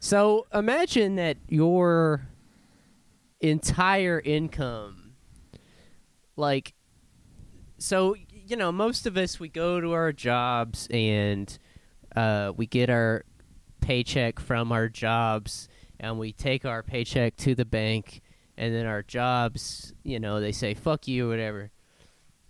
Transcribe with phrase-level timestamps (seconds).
[0.00, 2.28] So imagine that your
[3.40, 5.14] entire income,
[6.36, 6.74] like,
[7.78, 11.58] so you know, most of us we go to our jobs and
[12.16, 13.24] uh, we get our
[13.80, 15.68] paycheck from our jobs,
[16.00, 18.22] and we take our paycheck to the bank,
[18.56, 21.70] and then our jobs, you know, they say "fuck you" whatever.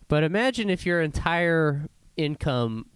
[0.07, 2.87] But imagine if your entire income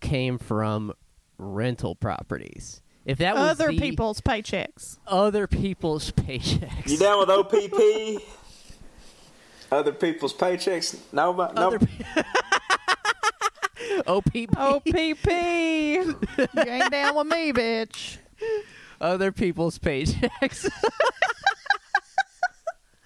[0.00, 0.92] came from
[1.36, 2.82] rental properties.
[3.08, 4.98] If that was Other the- people's paychecks.
[5.06, 6.90] other people's paychecks.
[6.90, 8.22] You down with OPP?
[9.72, 10.98] Other people's paychecks?
[11.10, 11.68] No, but no.
[11.68, 11.78] Other
[14.06, 14.54] OPP.
[14.56, 15.26] OPP.
[15.26, 16.18] you
[16.66, 18.18] ain't down with me, bitch.
[19.00, 20.68] Other people's paychecks.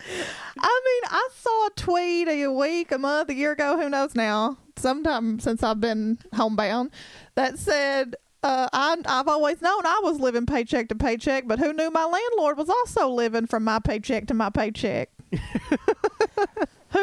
[0.04, 4.14] I mean, I saw a tweet a week, a month, a year ago, who knows
[4.16, 6.90] now, sometime since I've been homebound,
[7.36, 11.72] that said, uh, I, I've always known I was living paycheck to paycheck, but who
[11.72, 15.10] knew my landlord was also living from my paycheck to my paycheck?
[15.30, 15.38] who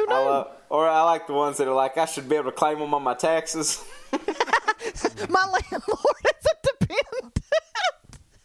[0.06, 0.08] knew?
[0.10, 2.58] I love, or I like the ones that are like, I should be able to
[2.58, 3.84] claim them on my taxes.
[4.12, 7.40] my landlord is a dependent.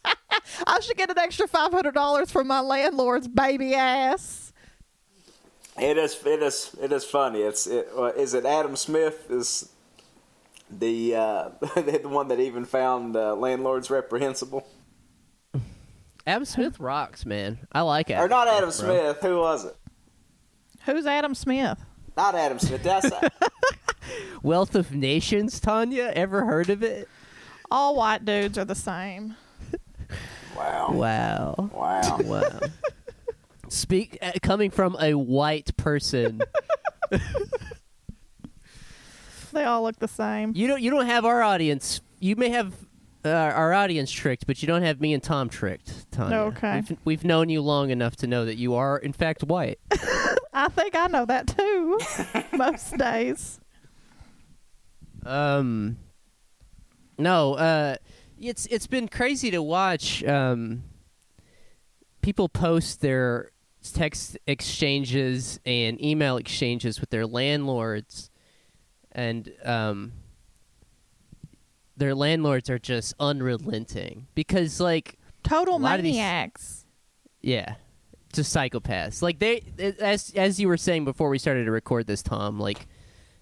[0.67, 4.53] I should get an extra $500 from my landlord's baby ass.
[5.77, 7.41] It is, it is, it is funny.
[7.41, 9.69] It's, it, uh, is it Adam Smith is
[10.79, 14.67] the uh, the one that even found uh, landlords reprehensible,
[16.27, 17.59] Adam Smith rocks, man.
[17.71, 18.71] I like Adam or not Adam bro.
[18.71, 19.17] Smith?
[19.21, 19.75] Who was it?
[20.85, 21.79] Who's Adam Smith?
[22.15, 22.83] Not Adam Smith.
[22.83, 23.09] That's
[24.43, 26.11] Wealth of Nations, Tanya.
[26.15, 27.09] Ever heard of it?
[27.71, 29.35] All white dudes are the same.
[30.57, 31.69] wow, Wow.
[31.73, 32.17] wow.
[32.23, 32.59] Wow.
[33.69, 36.41] Speak uh, coming from a white person.
[39.55, 40.51] They all look the same.
[40.53, 40.81] You don't.
[40.81, 42.01] You don't have our audience.
[42.19, 42.73] You may have
[43.23, 46.11] uh, our audience tricked, but you don't have me and Tom tricked.
[46.11, 46.37] Tanya.
[46.37, 46.83] Okay.
[46.89, 49.79] We've, we've known you long enough to know that you are, in fact, white.
[50.53, 51.99] I think I know that too.
[52.57, 53.59] Most days.
[55.25, 55.97] Um.
[57.17, 57.53] No.
[57.53, 57.95] Uh.
[58.39, 60.21] It's it's been crazy to watch.
[60.25, 60.83] Um.
[62.21, 63.51] People post their
[63.93, 68.31] text exchanges and email exchanges with their landlords,
[69.15, 70.11] and um.
[71.97, 76.85] Their landlords are just unrelenting because, like, Total of these- maniacs.
[77.41, 77.75] Yeah,
[78.33, 79.21] just psychopaths.
[79.21, 79.61] Like they,
[80.01, 82.59] as as you were saying before we started to record this, Tom.
[82.59, 82.87] Like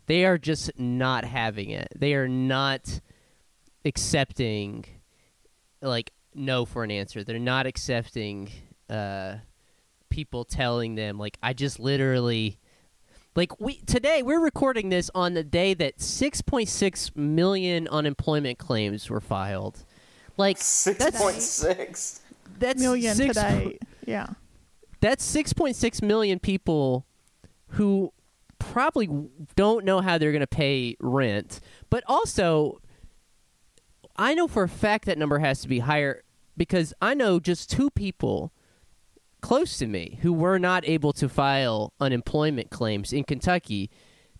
[0.05, 1.87] they are just not having it.
[1.95, 2.99] They are not
[3.85, 4.85] accepting,
[5.81, 7.23] like no for an answer.
[7.23, 8.51] They're not accepting
[8.89, 9.37] uh,
[10.09, 12.59] people telling them like I just literally.
[13.35, 19.21] Like we today, we're recording this on the day that 6.6 million unemployment claims were
[19.21, 19.85] filed.
[20.37, 22.21] Like 6.6 that's point six.
[22.59, 23.77] that's Million six today.
[24.05, 24.27] Yeah.
[25.01, 27.05] that's 6.6 million people
[27.69, 28.11] who
[28.59, 29.09] probably
[29.55, 32.79] don't know how they're going to pay rent but also
[34.15, 36.23] i know for a fact that number has to be higher
[36.55, 38.52] because i know just two people
[39.43, 43.89] close to me who were not able to file unemployment claims in kentucky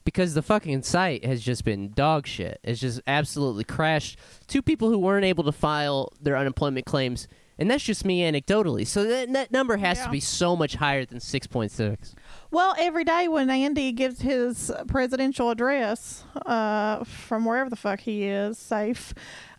[0.05, 2.59] because the fucking site has just been dog shit.
[2.63, 4.17] It's just absolutely crashed.
[4.47, 7.27] Two people who weren't able to file their unemployment claims
[7.57, 8.85] and that's just me anecdotally.
[8.85, 10.05] So that, that number has Yeah.
[10.05, 12.15] to be so much higher than 6.6
[12.51, 18.23] Well, every day when Andy gives his presidential address uh, from wherever the fuck he
[18.23, 19.13] is, safe,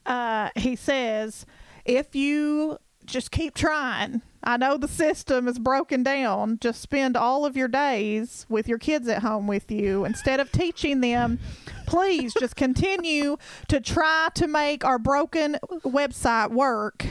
[0.04, 1.46] uh, he says,
[1.86, 6.58] if you just keep trying, I know the system is broken down.
[6.60, 10.52] Just spend all of your days with your kids at home with you instead of
[10.52, 11.38] teaching them.
[11.86, 13.36] Please just continue
[13.68, 17.06] to try to make our broken website work.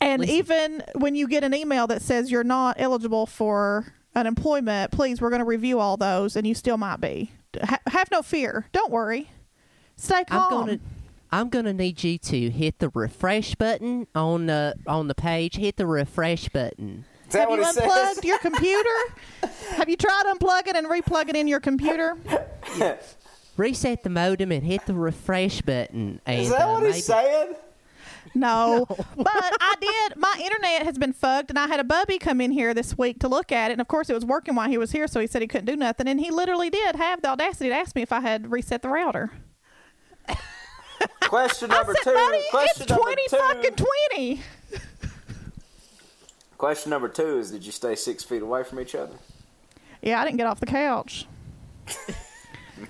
[0.00, 0.36] And Listen.
[0.36, 5.30] even when you get an email that says you're not eligible for unemployment, please, we're
[5.30, 7.32] going to review all those, and you still might be.
[7.62, 8.66] Ha- have no fear.
[8.72, 9.30] Don't worry.
[9.96, 10.52] Stay calm.
[10.52, 10.80] I'm gonna
[11.32, 15.56] I'm gonna need you to hit the refresh button on the on the page.
[15.56, 17.04] Hit the refresh button.
[17.26, 18.24] Is that Have what you it unplugged says?
[18.24, 18.88] your computer?
[19.76, 22.18] Have you tried unplugging and replugging in your computer?
[23.56, 26.20] Reset the modem and hit the refresh button.
[26.26, 27.54] And, Is that uh, what maybe- he's saying?
[28.34, 28.86] No.
[28.88, 30.16] But I did.
[30.16, 33.18] My internet has been fucked, and I had a bubby come in here this week
[33.20, 33.72] to look at it.
[33.72, 35.66] And of course, it was working while he was here, so he said he couldn't
[35.66, 36.06] do nothing.
[36.08, 38.88] And he literally did have the audacity to ask me if I had reset the
[38.88, 39.32] router.
[41.22, 42.14] Question number said, two.
[42.14, 43.36] buddy, question it's number 20 two.
[43.36, 44.40] fucking 20.
[46.58, 49.14] Question number two is: Did you stay six feet away from each other?
[50.02, 51.26] Yeah, I didn't get off the couch.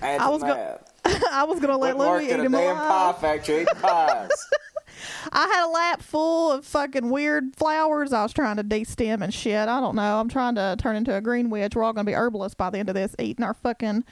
[0.02, 0.80] I was go- mad.
[1.30, 4.30] I was going to let Louie at eat him damn pie factory pies.
[5.32, 8.12] I had a lap full of fucking weird flowers.
[8.12, 9.68] I was trying to de-stem and shit.
[9.68, 10.20] I don't know.
[10.20, 11.74] I'm trying to turn into a green witch.
[11.74, 14.04] We're all gonna be herbalists by the end of this, eating our fucking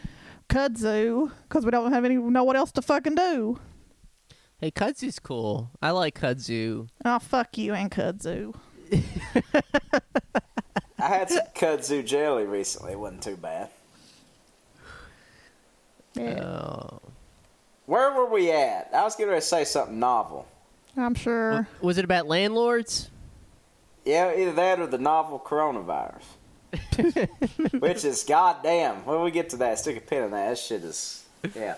[0.49, 3.59] kudzu because we don't have any know what else to fucking do.
[4.61, 5.71] Hey, kudzu's cool.
[5.81, 6.89] I like kudzu.
[7.05, 8.55] Oh fuck you and kudzu.
[10.99, 12.93] I had some kudzu jelly recently.
[12.93, 13.71] It wasn't too bad.
[16.15, 17.01] Yeah, Oh.
[17.87, 18.91] Where were we at?
[18.93, 20.47] I was going to say something novel.
[20.97, 21.67] I'm sure.
[21.81, 23.11] Was it about landlords?
[24.05, 26.23] Yeah, either that or the novel coronavirus.
[27.81, 29.05] Which is goddamn.
[29.05, 30.51] When we get to that, stick a pin in that.
[30.51, 31.25] That shit is.
[31.55, 31.77] Yeah.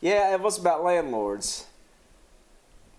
[0.00, 1.66] Yeah, it was about landlords.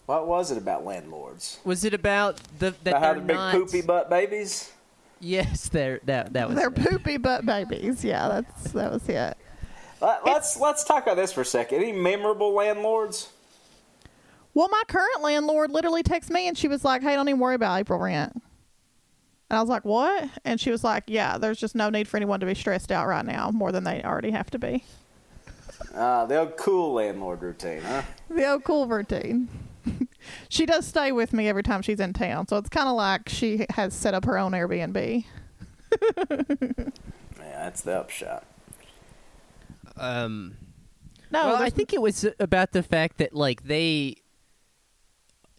[0.06, 1.60] What was it about landlords?
[1.63, 3.52] Was it about the that About how they're the big not?
[3.54, 4.72] poopy butt babies?
[5.19, 6.00] Yes, there.
[6.06, 6.57] That that was.
[6.57, 6.75] They're it.
[6.75, 8.04] poopy butt babies.
[8.04, 9.38] Yeah, that's that was it.
[10.02, 11.81] Let, let's let's talk about this for a second.
[11.81, 13.30] Any memorable landlords?
[14.54, 17.56] Well, my current landlord literally texted me and she was like, "Hey, don't even worry
[17.56, 18.34] about April rent."
[19.50, 22.18] And I was like, "What?" And she was like, "Yeah, there's just no need for
[22.18, 24.84] anyone to be stressed out right now more than they already have to be."
[25.94, 28.02] Uh, the old cool landlord routine, huh?
[28.30, 29.48] The old cool routine.
[30.49, 33.29] she does stay with me every time she's in town, so it's kind of like
[33.29, 35.25] she has set up her own Airbnb.
[37.55, 38.45] Yeah, that's the upshot.
[39.97, 40.57] Um.
[41.31, 44.17] No, well, I think it was about the fact that like they,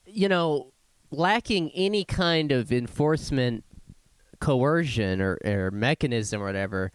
[0.06, 0.72] you know,
[1.10, 3.64] lacking any kind of enforcement,
[4.40, 6.92] coercion or, or mechanism or whatever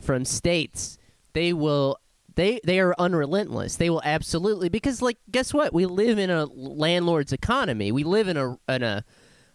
[0.00, 0.98] from states,
[1.32, 1.98] they will.
[2.36, 3.76] They they are unrelentless.
[3.76, 5.72] They will absolutely because like guess what?
[5.72, 7.92] We live in a landlord's economy.
[7.92, 9.04] We live in a in a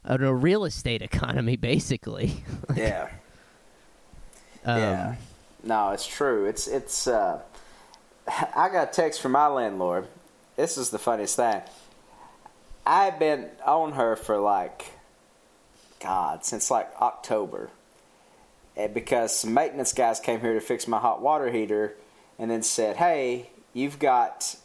[0.07, 2.43] in a real estate economy basically.
[2.75, 3.09] Yeah.
[4.65, 5.15] Um, Yeah.
[5.63, 6.45] No, it's true.
[6.45, 7.07] It's it's.
[7.07, 7.41] Uh,
[8.27, 10.07] I got a text from my landlord.
[10.55, 11.61] This is the funniest thing.
[12.85, 14.85] I've been on her for like,
[15.99, 17.69] God, since like October,
[18.75, 21.95] and because some maintenance guys came here to fix my hot water heater,
[22.39, 24.55] and then said, "Hey, you've got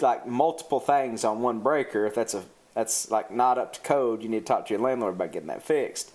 [0.00, 2.06] like multiple things on one breaker.
[2.06, 2.44] If that's a
[2.74, 5.48] that's like not up to code, you need to talk to your landlord about getting
[5.48, 6.12] that fixed."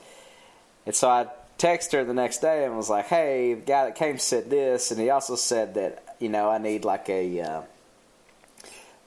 [0.85, 3.95] And so I texted her the next day and was like, "Hey, the guy that
[3.95, 7.61] came said this, and he also said that you know I need like a uh,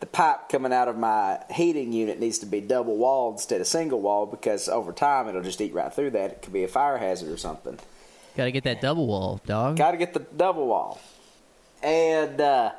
[0.00, 3.67] the pipe coming out of my heating unit needs to be double walled instead of
[3.67, 6.31] single walled because over time it'll just eat right through that.
[6.33, 7.79] It could be a fire hazard or something.
[8.37, 9.77] Got to get that double wall, dog.
[9.77, 11.00] Got to get the double wall."
[11.87, 12.73] And uh,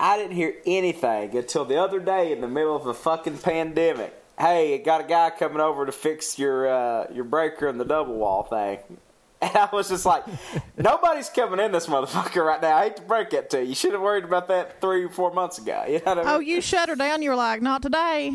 [0.00, 4.12] I didn't hear anything until the other day in the middle of a fucking pandemic.
[4.36, 8.14] Hey, got a guy coming over to fix your uh, your breaker and the double
[8.14, 8.78] wall thing.
[9.38, 10.24] And I was just like,
[10.78, 12.78] nobody's coming in this motherfucker right now.
[12.78, 13.68] I hate to break it to you.
[13.68, 15.84] You should have worried about that three or four months ago.
[15.88, 16.30] You know what I mean?
[16.30, 17.20] Oh, you shut her down.
[17.20, 18.30] You were like, "Not today."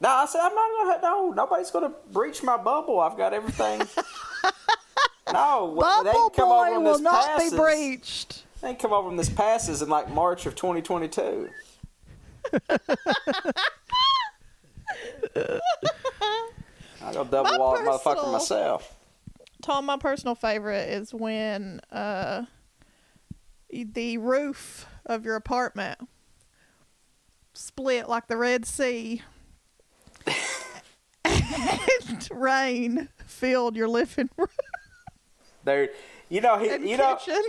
[0.00, 1.00] No, I said I'm not gonna.
[1.02, 3.00] No, nobody's gonna breach my bubble.
[3.00, 3.80] I've got everything.
[5.32, 7.50] no, they Bubble didn't come over boy on will not passes.
[7.50, 8.44] be breached.
[8.60, 11.48] They come over on this passes in like March of 2022.
[17.02, 18.96] I go double My wall motherfucker myself.
[19.62, 22.44] Tom, my personal favorite is when uh,
[23.70, 26.00] the roof of your apartment
[27.52, 29.22] split like the Red Sea,
[31.24, 34.48] and rain filled your living room
[35.64, 35.88] There,
[36.28, 37.42] you know he, you know, kitchen.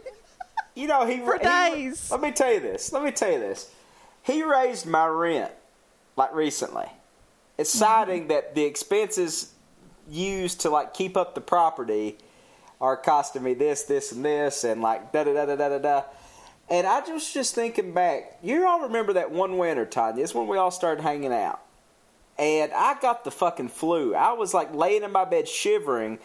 [0.80, 2.10] You know he For he- days.
[2.12, 2.92] let me tell you this.
[2.94, 3.70] Let me tell you this.
[4.24, 5.52] He raised my rent
[6.16, 6.88] like recently.
[7.58, 7.80] It's Mm-hmm.
[7.80, 9.54] citing that the expenses
[10.10, 12.18] used to like keep up the property
[12.82, 15.78] are costing me this, this, and this, and like da da da da da da
[15.80, 16.04] da.
[16.70, 18.38] And I was just thinking back.
[18.44, 20.24] You all remember that one winter, Tanya?
[20.24, 21.60] It's when we all started hanging out,
[22.38, 24.14] and I got the fucking flu.
[24.16, 26.20] I was like laying in my bed shivering,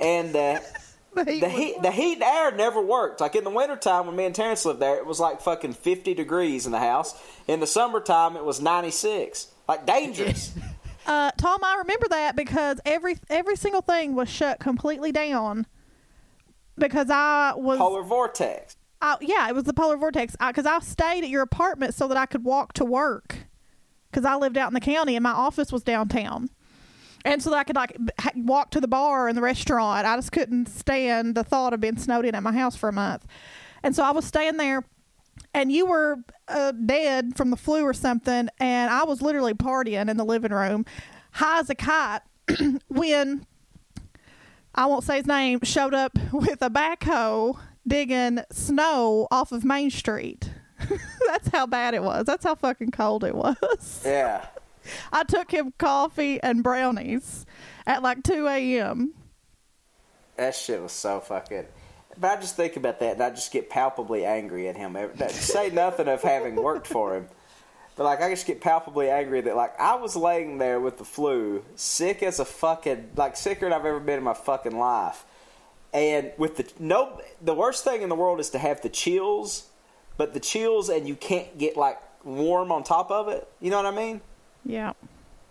[0.00, 0.34] and.
[0.36, 0.60] Uh,
[1.14, 3.20] The heat the heat, the heat and air never worked.
[3.20, 6.14] Like in the wintertime when me and Terrence lived there, it was like fucking 50
[6.14, 7.20] degrees in the house.
[7.48, 9.48] In the summertime, it was 96.
[9.66, 10.52] Like dangerous.
[11.06, 15.66] Uh, Tom, I remember that because every every single thing was shut completely down
[16.76, 18.76] because I was Polar vortex.
[19.00, 20.36] I, yeah, it was the polar vortex.
[20.36, 23.36] Because I, stayed at your apartment so that I could walk to work.
[24.10, 26.50] Because I lived out in the county and my office was downtown,
[27.24, 30.06] and so that I could like ha- walk to the bar and the restaurant.
[30.06, 32.92] I just couldn't stand the thought of being snowed in at my house for a
[32.92, 33.26] month,
[33.82, 34.84] and so I was staying there.
[35.54, 36.16] And you were
[36.48, 40.52] uh, dead from the flu or something, and I was literally partying in the living
[40.52, 40.84] room,
[41.32, 42.20] high as a kite,
[42.88, 43.46] when
[44.74, 49.90] I won't say his name, showed up with a backhoe digging snow off of Main
[49.90, 50.50] Street.
[51.26, 52.26] That's how bad it was.
[52.26, 54.02] That's how fucking cold it was.
[54.04, 54.46] Yeah.
[55.12, 57.46] I took him coffee and brownies
[57.86, 59.14] at like 2 a.m.
[60.36, 61.66] That shit was so fucking.
[62.20, 64.96] But I just think about that, and I just get palpably angry at him.
[65.30, 67.28] Say nothing of having worked for him,
[67.96, 71.04] but like I just get palpably angry that like I was laying there with the
[71.04, 75.24] flu, sick as a fucking like sicker than I've ever been in my fucking life,
[75.92, 79.68] and with the no, the worst thing in the world is to have the chills,
[80.16, 83.46] but the chills and you can't get like warm on top of it.
[83.60, 84.20] You know what I mean?
[84.68, 84.92] Yeah.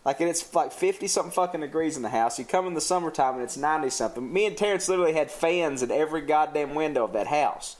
[0.05, 2.39] Like and it's like fifty something fucking degrees in the house.
[2.39, 4.31] You come in the summertime and it's ninety something.
[4.31, 7.75] Me and Terrence literally had fans in every goddamn window of that house.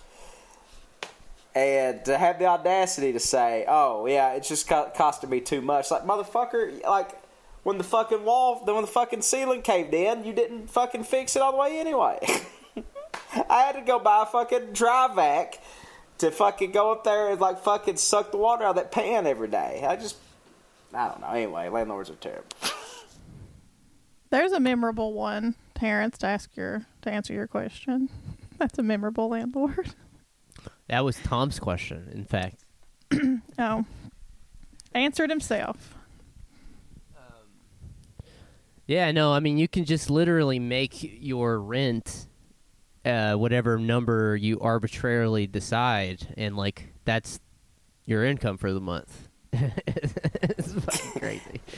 [1.55, 5.61] And to have the audacity to say, "Oh yeah, it's just co- costing me too
[5.61, 7.11] much," like motherfucker, like
[7.63, 11.35] when the fucking wall, then when the fucking ceiling caved in, you didn't fucking fix
[11.35, 12.19] it all the way anyway.
[13.49, 15.61] I had to go buy a fucking dry vac
[16.17, 19.25] to fucking go up there and like fucking suck the water out of that pan
[19.27, 19.85] every day.
[19.87, 20.17] I just
[20.97, 21.27] I don't know.
[21.27, 22.47] Anyway, landlords are terrible.
[24.31, 28.09] There's a memorable one, Terrence, to ask your to answer your question.
[28.57, 29.93] That's a memorable landlord.
[30.89, 32.63] That was Tom's question, in fact.
[33.59, 33.85] Oh.
[34.93, 35.95] Answered himself.
[38.85, 42.27] Yeah, no, I mean you can just literally make your rent
[43.03, 47.41] uh, whatever number you arbitrarily decide, and like that's
[48.05, 49.26] your income for the month.
[49.87, 51.61] it's fucking crazy.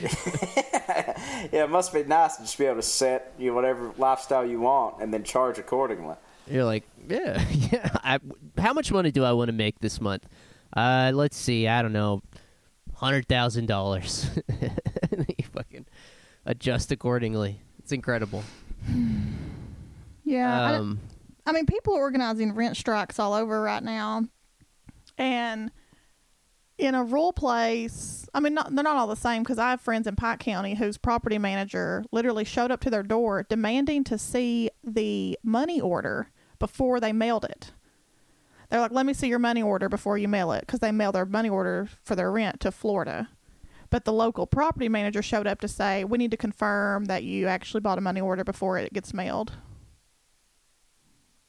[1.52, 4.44] yeah, it must be nice to just be able to set you know, whatever lifestyle
[4.46, 6.16] you want and then charge accordingly.
[6.46, 7.90] You're like, yeah, yeah.
[8.02, 8.18] I,
[8.58, 10.26] how much money do I want to make this month?
[10.76, 11.66] Uh, let's see.
[11.68, 12.22] I don't know,
[12.94, 14.28] hundred thousand dollars.
[14.60, 15.86] You fucking
[16.46, 17.60] adjust accordingly.
[17.78, 18.42] It's incredible.
[20.24, 20.62] Yeah.
[20.62, 21.00] I- Um,
[21.46, 24.26] I mean, people are organizing rent strikes all over right now,
[25.18, 25.72] and
[26.80, 29.80] in a rural place, I mean, not, they're not all the same because I have
[29.82, 34.16] friends in Pike County whose property manager literally showed up to their door demanding to
[34.16, 37.72] see the money order before they mailed it.
[38.70, 41.12] They're like, "Let me see your money order before you mail it," because they mail
[41.12, 43.28] their money order for their rent to Florida.
[43.90, 47.46] But the local property manager showed up to say, "We need to confirm that you
[47.46, 49.52] actually bought a money order before it gets mailed."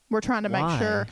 [0.09, 0.67] We're trying to Why?
[0.67, 1.07] make sure.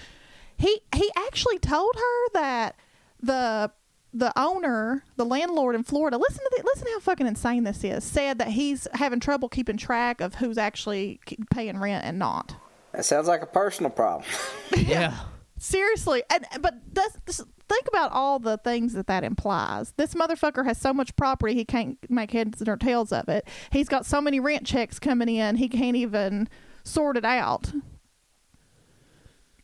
[0.57, 2.75] He he actually told her that
[3.21, 3.71] the
[4.13, 8.03] the owner, the landlord in Florida, listen to the, listen how fucking insane this is.
[8.03, 11.19] Said that he's having trouble keeping track of who's actually
[11.51, 12.55] paying rent and not.
[12.93, 14.27] That sounds like a personal problem.
[14.77, 15.15] yeah.
[15.59, 19.91] Seriously, and but that's, this- think about all the things that that implies.
[19.97, 23.45] This motherfucker has so much property he can't make heads or tails of it.
[23.69, 26.47] He's got so many rent checks coming in he can't even
[26.83, 27.71] sort it out.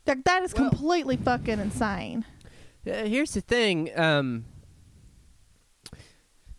[0.06, 2.26] Like that is Well- completely fucking insane.
[2.88, 3.90] Uh, here's the thing.
[3.98, 4.46] Um,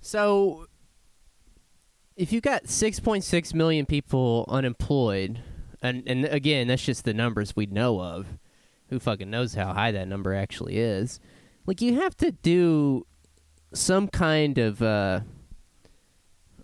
[0.00, 0.66] so,
[2.16, 5.40] if you got 6.6 million people unemployed,
[5.82, 8.26] and and again, that's just the numbers we know of.
[8.88, 11.18] Who fucking knows how high that number actually is?
[11.66, 13.06] Like, you have to do
[13.72, 14.82] some kind of.
[14.82, 15.20] Uh,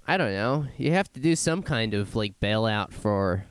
[0.07, 0.67] I don't know.
[0.77, 3.47] You have to do some kind of like bailout for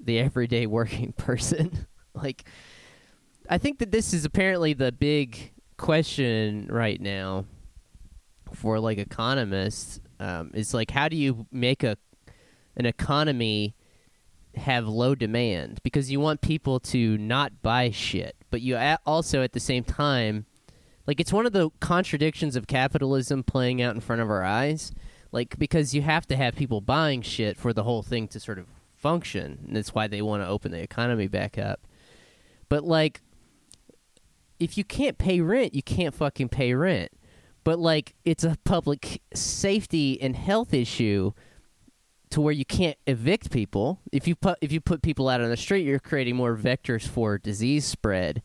[0.00, 1.86] the everyday working person.
[2.14, 2.44] like,
[3.48, 7.44] I think that this is apparently the big question right now
[8.52, 10.00] for like economists.
[10.18, 11.98] Um, is like how do you make a
[12.74, 13.74] an economy
[14.54, 19.52] have low demand because you want people to not buy shit, but you also at
[19.52, 20.46] the same time
[21.06, 24.92] like it's one of the contradictions of capitalism playing out in front of our eyes.
[25.32, 28.58] Like because you have to have people buying shit for the whole thing to sort
[28.58, 29.64] of function.
[29.66, 31.80] And that's why they want to open the economy back up.
[32.68, 33.20] But like
[34.58, 37.10] if you can't pay rent, you can't fucking pay rent.
[37.64, 41.32] But like it's a public safety and health issue
[42.30, 44.00] to where you can't evict people.
[44.12, 47.06] If you put if you put people out on the street, you're creating more vectors
[47.06, 48.42] for disease spread.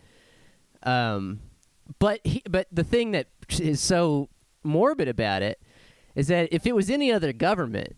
[0.83, 1.41] Um,
[1.99, 3.27] but he, but the thing that
[3.59, 4.29] is so
[4.63, 5.59] morbid about it
[6.15, 7.95] is that if it was any other government,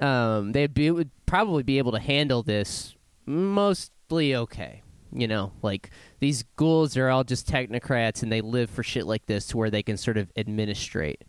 [0.00, 2.94] um, they'd be would probably be able to handle this
[3.26, 4.82] mostly okay.
[5.14, 9.26] You know, like these ghouls are all just technocrats and they live for shit like
[9.26, 11.22] this to where they can sort of administrate.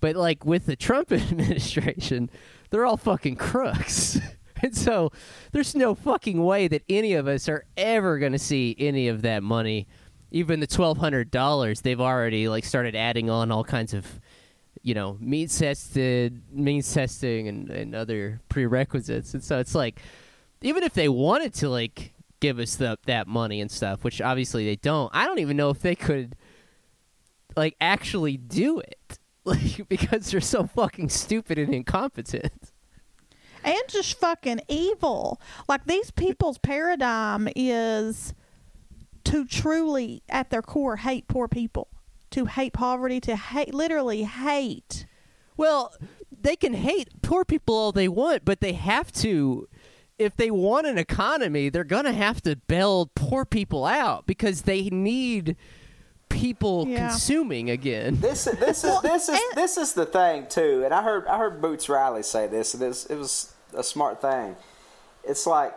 [0.00, 2.28] But like with the Trump administration,
[2.70, 4.18] they're all fucking crooks.
[4.62, 5.12] and so
[5.52, 9.22] there's no fucking way that any of us are ever going to see any of
[9.22, 9.86] that money.
[10.30, 14.20] Even the $1200 they've already like started adding on all kinds of
[14.84, 19.32] you know, means tested, means testing and, and other prerequisites.
[19.32, 20.00] And so it's like
[20.60, 24.64] even if they wanted to like give us the, that money and stuff, which obviously
[24.64, 26.36] they don't, I don't even know if they could
[27.56, 29.18] like actually do it.
[29.44, 32.72] like because they're so fucking stupid and incompetent.
[33.62, 35.40] and just fucking evil.
[35.68, 38.32] Like these people's paradigm is
[39.24, 41.88] to truly, at their core, hate poor people,
[42.30, 45.06] to hate poverty, to hate, literally hate.
[45.56, 45.94] Well,
[46.30, 49.68] they can hate poor people all they want, but they have to.
[50.18, 54.82] If they want an economy, they're gonna have to bail poor people out because they
[54.90, 55.56] need
[56.28, 57.08] people Yeah.
[57.08, 58.18] consuming again.
[58.20, 61.38] This this is this is and- this is the thing too, and I heard I
[61.38, 64.56] heard Boots Riley say this, and this it was a smart thing.
[65.24, 65.76] It's like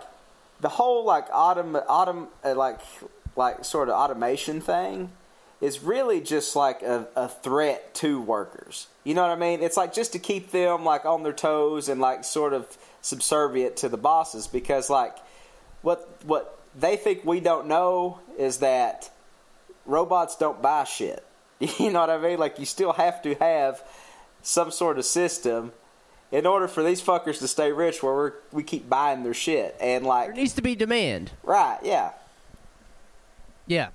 [0.62, 2.80] the whole like autom autom uh, like
[3.36, 5.12] like sort of automation thing
[5.60, 8.88] is really just like a, a threat to workers.
[9.04, 9.62] You know what I mean?
[9.62, 13.78] It's like just to keep them like on their toes and like sort of subservient
[13.78, 15.16] to the bosses because like
[15.82, 19.10] what what they think we don't know is that
[19.86, 21.24] robots don't buy shit.
[21.80, 22.38] You know what I mean?
[22.38, 23.82] Like you still have to have
[24.44, 25.72] some sort of system
[26.32, 29.76] in order for these fuckers to stay rich where we're, we keep buying their shit.
[29.82, 31.32] And like There needs to be demand.
[31.42, 32.12] right, yeah.
[33.66, 33.90] Yeah.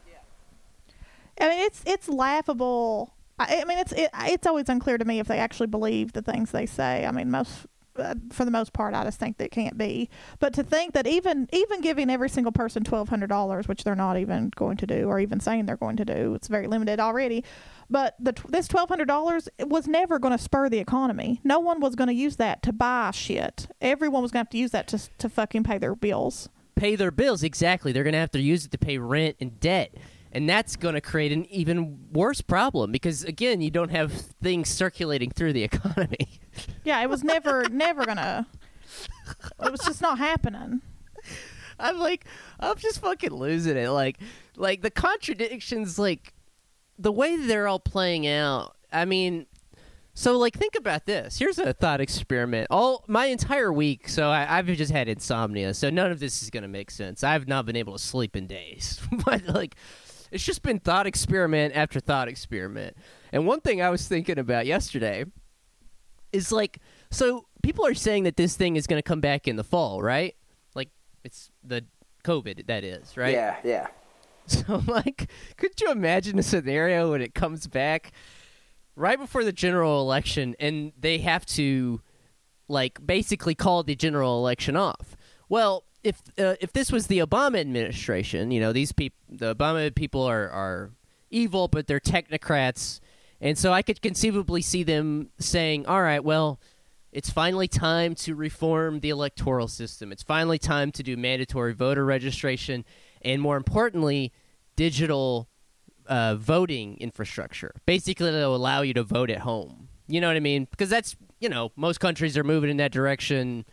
[1.41, 3.15] I mean, it's it's laughable.
[3.39, 6.23] I, I mean, it's it, it's always unclear to me if they actually believe the
[6.23, 7.07] things they say.
[7.07, 10.09] I mean, most uh, for the most part, I just think that can't be.
[10.39, 13.95] But to think that even even giving every single person twelve hundred dollars, which they're
[13.95, 17.01] not even going to do, or even saying they're going to do, it's very limited
[17.01, 17.45] already.
[17.91, 21.41] But the this twelve hundred dollars was never going to spur the economy.
[21.45, 23.69] No one was going to use that to buy shit.
[23.81, 26.49] Everyone was going to have to use that to to fucking pay their bills.
[26.75, 27.93] Pay their bills exactly.
[27.93, 29.95] They're gonna have to use it to pay rent and debt.
[30.35, 34.13] And that's going to create an even worse problem because, again, you don't have
[34.43, 36.41] things circulating through the economy.
[36.85, 38.47] Yeah, it was never never gonna.
[39.63, 40.81] It was just not happening.
[41.79, 42.25] I'm like,
[42.61, 43.89] I'm just fucking losing it.
[43.91, 44.19] Like,
[44.57, 46.33] like the contradictions, like
[46.99, 48.77] the way they're all playing out.
[48.93, 49.47] I mean,
[50.15, 51.39] so like, think about this.
[51.39, 52.67] Here's a thought experiment.
[52.71, 56.51] All my entire week, so I, I've just had insomnia, so none of this is
[56.51, 57.25] gonna make sense.
[57.25, 59.77] I've not been able to sleep in days, but like,
[60.33, 62.97] it's just been thought experiment after thought experiment.
[63.33, 65.27] And one thing I was thinking about yesterday
[66.33, 66.79] is like,
[67.11, 70.35] so people are saying that this thing is gonna come back in the fall, right?
[70.75, 70.89] Like
[71.23, 71.85] it's the
[72.25, 73.35] COVID that is, right?
[73.35, 73.87] Yeah, yeah.
[74.49, 78.11] So like could you imagine a scenario when it comes back
[78.97, 82.01] right before the general election and they have to
[82.67, 85.17] like basically call the general election off?
[85.49, 89.95] Well, if uh, if this was the Obama administration, you know, these people the Obama
[89.95, 90.91] people are are
[91.31, 93.01] evil but they're technocrats
[93.41, 96.61] and so I could conceivably see them saying, "All right, well,
[97.13, 100.13] it's finally time to reform the electoral system.
[100.13, 102.85] It's finally time to do mandatory voter registration
[103.21, 104.33] and more importantly,
[104.77, 105.49] digital
[106.07, 107.75] uh, voting infrastructure.
[107.87, 109.89] Basically, to allow you to vote at home.
[110.09, 110.67] You know what I mean?
[110.71, 113.65] Because that's you know most countries are moving in that direction.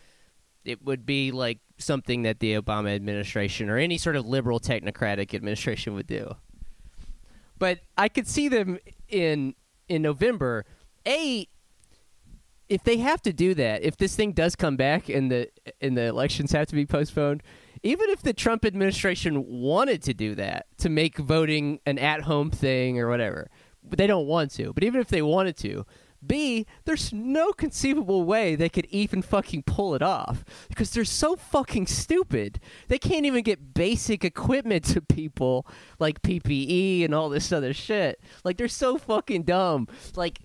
[0.69, 5.33] It would be like something that the Obama administration or any sort of liberal technocratic
[5.33, 6.35] administration would do.
[7.57, 8.77] But I could see them
[9.07, 9.55] in
[9.87, 10.65] in November.
[11.07, 11.47] A
[12.69, 15.49] if they have to do that, if this thing does come back and the
[15.81, 17.41] and the elections have to be postponed,
[17.83, 22.99] even if the Trump administration wanted to do that to make voting an at-home thing
[22.99, 23.49] or whatever,
[23.83, 24.71] but they don't want to.
[24.73, 25.85] But even if they wanted to,
[26.25, 31.35] B, there's no conceivable way they could even fucking pull it off because they're so
[31.35, 32.59] fucking stupid.
[32.87, 35.65] They can't even get basic equipment to people
[35.97, 38.19] like PPE and all this other shit.
[38.43, 39.87] Like they're so fucking dumb.
[40.15, 40.39] Like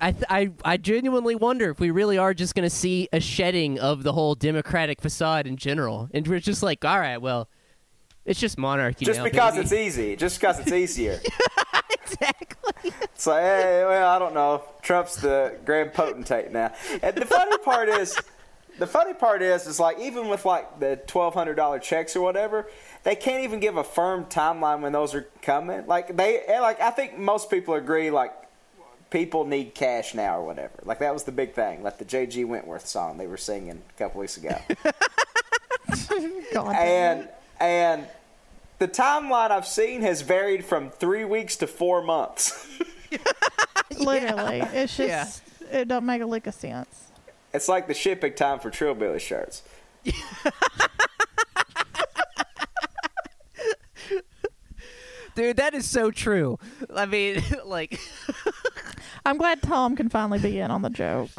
[0.00, 3.20] I, th- I I genuinely wonder if we really are just going to see a
[3.20, 7.48] shedding of the whole democratic facade in general, and we're just like, all right, well,
[8.24, 10.16] it's just monarchy Just now, because baby." it's easy.
[10.16, 11.18] Just because it's easier.
[12.12, 12.92] exactly.
[13.02, 14.62] It's like, hey, well, I don't know.
[14.82, 16.72] Trump's the grand potentate now.
[17.02, 18.18] And the funny part is,
[18.78, 22.20] the funny part is, is like even with like the twelve hundred dollar checks or
[22.20, 22.68] whatever,
[23.02, 25.86] they can't even give a firm timeline when those are coming.
[25.86, 28.32] Like they, like I think most people agree, like
[29.10, 30.74] people need cash now or whatever.
[30.84, 32.44] Like that was the big thing, like the J.G.
[32.44, 34.56] Wentworth song they were singing a couple weeks ago.
[36.52, 36.76] God.
[36.76, 37.28] and
[37.60, 38.06] and
[38.78, 42.66] the timeline I've seen has varied from three weeks to four months.
[43.98, 47.08] literally, it's just it don't make a lick of sense.
[47.52, 49.62] It's like the shipping time for Trillbilly shirts.
[55.34, 56.58] Dude, that is so true.
[56.94, 58.00] I mean, like
[59.24, 61.30] I'm glad Tom can finally be in on the joke.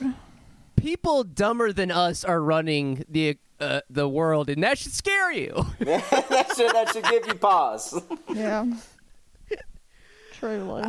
[0.79, 5.65] People dumber than us are running the uh, the world, and that should scare you.
[5.79, 8.01] that should that should give you pause.
[8.33, 8.65] Yeah.
[10.33, 10.83] Truly.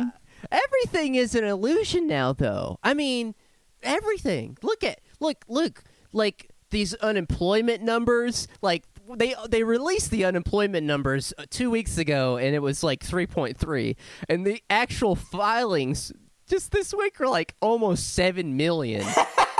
[0.51, 2.79] everything is an illusion now, though.
[2.83, 3.35] I mean,
[3.83, 4.57] everything.
[4.61, 8.47] Look at look look like these unemployment numbers.
[8.61, 8.83] Like
[9.15, 13.27] they they released the unemployment numbers uh, two weeks ago, and it was like three
[13.27, 13.97] point three,
[14.29, 16.13] and the actual filings
[16.47, 19.05] just this week were like almost seven million.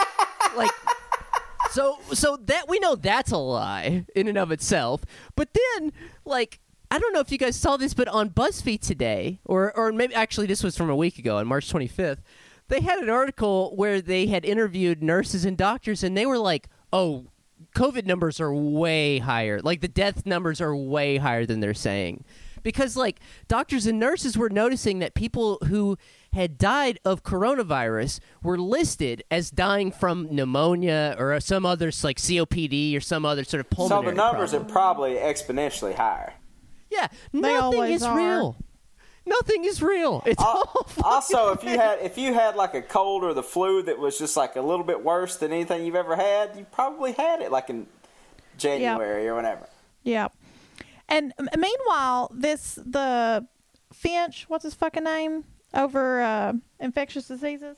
[0.55, 0.71] like
[1.71, 5.03] so so that we know that's a lie in and of itself.
[5.35, 5.91] But then
[6.25, 6.59] like
[6.91, 10.13] I don't know if you guys saw this, but on BuzzFeed today, or or maybe
[10.13, 12.19] actually this was from a week ago on March 25th,
[12.67, 16.67] they had an article where they had interviewed nurses and doctors, and they were like,
[16.91, 17.27] "Oh,
[17.75, 19.61] COVID numbers are way higher.
[19.61, 22.25] Like the death numbers are way higher than they're saying."
[22.61, 25.97] Because like doctors and nurses were noticing that people who
[26.33, 32.95] had died of coronavirus were listed as dying from pneumonia or some other like COPD
[32.95, 33.89] or some other sort of pulmonary.
[33.89, 34.15] So pulmonary.
[34.15, 34.69] the numbers problem.
[34.69, 36.33] are probably exponentially higher.
[36.89, 38.15] Yeah, nothing is are.
[38.15, 38.55] real.
[39.25, 40.23] Nothing is real.
[40.25, 43.43] It's all Al- also, if you had if you had like a cold or the
[43.43, 46.65] flu that was just like a little bit worse than anything you've ever had, you
[46.71, 47.87] probably had it like in
[48.57, 49.67] January or whatever.
[50.03, 50.29] Yeah.
[51.07, 53.45] And meanwhile, this the
[53.93, 57.77] Finch, what's his fucking name over uh, infectious diseases?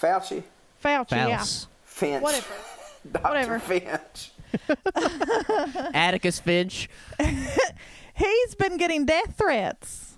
[0.00, 0.42] Fauci,
[0.84, 1.38] Fauci, yeah.
[1.38, 1.68] Faust.
[1.84, 2.54] Finch, Whatever.
[3.12, 3.28] Dr.
[3.28, 3.58] Whatever.
[3.58, 4.32] Finch.
[5.94, 6.88] Atticus Finch.
[8.14, 10.16] He's been getting death threats.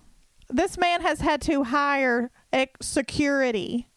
[0.48, 3.88] This man has had to hire ex- security.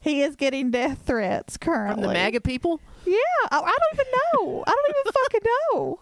[0.00, 2.02] He is getting death threats currently.
[2.02, 2.80] From the MAGA people?
[3.06, 3.16] Yeah,
[3.50, 4.64] I, I don't even know.
[4.66, 5.40] I don't even fucking
[5.72, 6.00] know.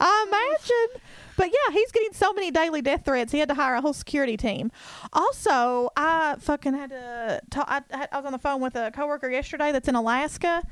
[0.00, 1.02] I imagine.
[1.38, 3.30] But yeah, he's getting so many daily death threats.
[3.30, 4.72] He had to hire a whole security team.
[5.12, 7.66] Also, I fucking had to talk.
[7.68, 10.64] I, I was on the phone with a coworker yesterday that's in Alaska.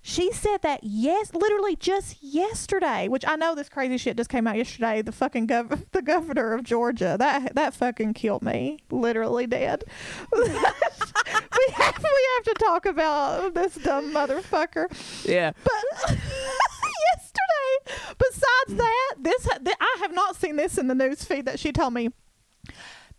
[0.00, 4.46] She said that yes, literally just yesterday, which I know this crazy shit just came
[4.46, 5.02] out yesterday.
[5.02, 9.84] The fucking gov- the governor of Georgia that that fucking killed me, literally dead.
[10.32, 14.86] we have we have to talk about this dumb motherfucker.
[15.28, 15.52] Yeah.
[15.62, 16.16] But
[18.18, 21.72] besides that, this th- I have not seen this in the news feed that she
[21.72, 22.10] told me.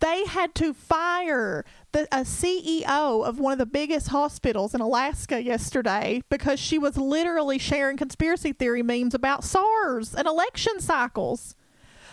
[0.00, 5.42] They had to fire the a CEO of one of the biggest hospitals in Alaska
[5.42, 11.56] yesterday because she was literally sharing conspiracy theory memes about SARS and election cycles.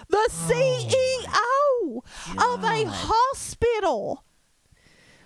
[0.09, 4.23] The oh CEO of a hospital.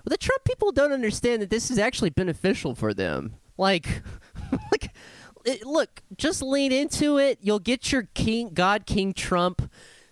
[0.03, 3.35] Well, the Trump people don't understand that this is actually beneficial for them.
[3.57, 4.01] Like,
[4.71, 4.93] like,
[5.49, 7.39] it, look, just lean into it.
[7.41, 9.69] You'll get your king, God, King Trump.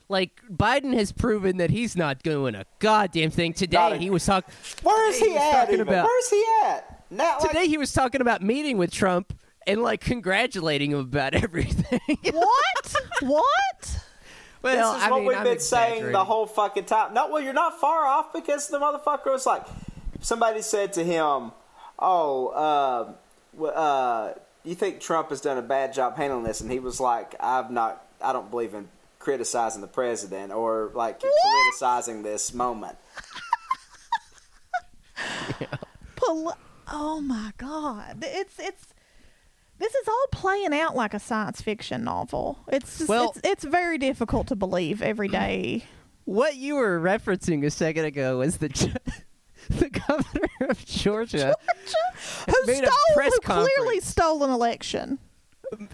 [0.09, 3.53] Like Biden has proven that he's not doing a goddamn thing.
[3.53, 4.53] Today a- he was talking.
[4.83, 5.51] Where is he was at?
[5.51, 5.87] talking Even?
[5.89, 7.03] about- Where's he at?
[7.11, 9.33] Now, like, Today he was talking about meeting with Trump
[9.65, 11.99] and like congratulating him about everything.
[12.23, 12.95] What?
[13.21, 13.99] what?
[14.61, 17.13] well, this is I what mean, we've I'm been saying the whole fucking time.
[17.13, 19.63] No, well, you're not far off because the motherfucker was like,
[20.21, 21.51] somebody said to him,
[21.99, 23.15] "Oh,
[23.59, 24.33] uh, uh,
[24.69, 27.71] you think Trump has done a bad job handling this?" And he was like, "I've
[27.71, 28.05] not.
[28.21, 28.87] I don't believe in
[29.19, 32.97] criticizing the president or like politicizing this moment."
[36.15, 36.57] Pol-
[36.91, 38.87] oh my god it's it's
[39.79, 43.63] this is all playing out like a science fiction novel it's just, Well- it's it's
[43.65, 45.83] very difficult to believe every day
[46.25, 48.67] What you were referencing a second ago was the
[49.69, 51.55] the governor of Georgia.
[52.47, 55.19] Who made a stole press who clearly stole an election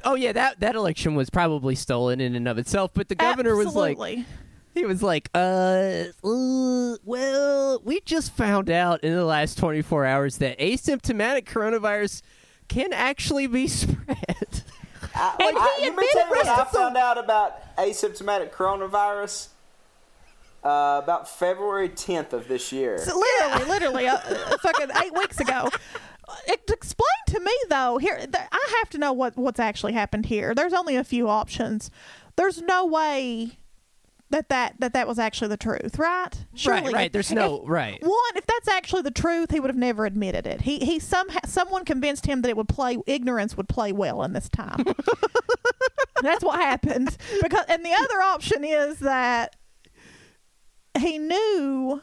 [0.03, 2.91] Oh yeah, that that election was probably stolen in and of itself.
[2.93, 3.97] But the governor was like,
[4.73, 10.37] he was like, uh, uh, well, we just found out in the last 24 hours
[10.37, 12.21] that asymptomatic coronavirus
[12.67, 14.63] can actually be spread.
[15.15, 18.51] I, And I, he you may admitted tell you what I found out about asymptomatic
[18.51, 19.49] coronavirus
[20.63, 22.97] uh, about February 10th of this year.
[22.99, 25.69] So literally, literally, uh, uh, fucking eight weeks ago.
[26.47, 27.97] Explain to me though.
[27.97, 30.53] Here, th- I have to know what what's actually happened here.
[30.55, 31.91] There's only a few options.
[32.35, 33.59] There's no way
[34.29, 36.29] that that that, that was actually the truth, right?
[36.65, 37.13] right, right.
[37.13, 38.01] There's if- no right.
[38.01, 40.61] One, if that's actually the truth, he would have never admitted it.
[40.61, 44.33] He he somehow someone convinced him that it would play ignorance would play well in
[44.33, 44.83] this time.
[46.21, 47.15] that's what happened.
[47.41, 49.55] Because and the other option is that
[50.97, 52.01] he knew.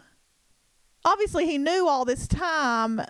[1.02, 3.00] Obviously, he knew all this time.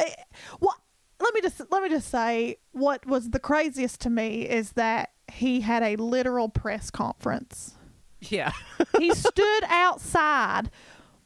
[0.00, 0.14] Eh,
[0.58, 0.76] What?
[1.22, 5.10] Let me just let me just say what was the craziest to me is that
[5.30, 7.74] he had a literal press conference
[8.20, 8.52] Yeah.
[8.98, 10.70] he stood outside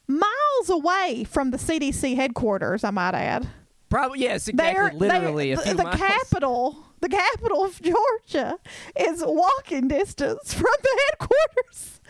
[0.08, 3.46] miles away from the CDC headquarters, I might add.
[3.88, 4.74] Probably yes, exactly.
[4.98, 5.96] They're- Literally a they- few the miles.
[5.96, 8.58] capital, the capital of Georgia
[8.98, 12.00] is walking distance from the headquarters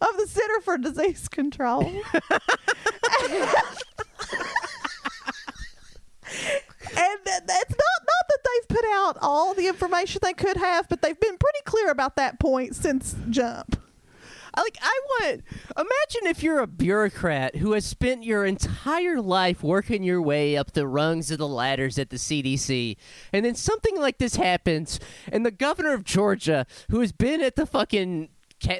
[0.00, 1.84] of the Center for Disease Control.
[6.82, 10.88] and that- that's not not that they've put out all the information they could have,
[10.88, 13.80] but they've been pretty clear about that point since jump.
[14.56, 15.44] Like I want
[15.76, 20.72] imagine if you're a bureaucrat who has spent your entire life working your way up
[20.72, 22.96] the rungs of the ladders at the CDC
[23.32, 24.98] and then something like this happens
[25.30, 28.28] and the governor of Georgia who has been at the fucking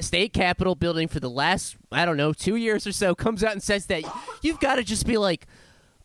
[0.00, 3.52] state capitol building for the last I don't know 2 years or so comes out
[3.52, 4.02] and says that
[4.42, 5.46] you've got to just be like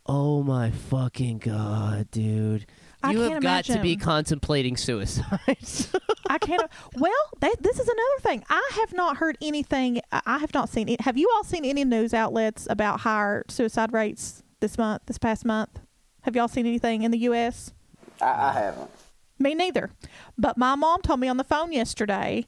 [0.05, 2.65] oh my fucking god dude
[3.05, 5.27] I you have can't got to be contemplating suicide.
[6.27, 6.63] I can't.
[6.95, 8.43] Well, that, this is another thing.
[8.49, 10.01] I have not heard anything.
[10.11, 11.01] I I have not seen it.
[11.01, 15.45] Have you all seen any news outlets about higher suicide rates this month, this past
[15.45, 15.79] month?
[16.21, 17.73] Have y'all seen anything in the U.S.?
[18.19, 18.89] I, I haven't.
[19.37, 19.91] Me neither.
[20.37, 22.47] But my mom told me on the phone yesterday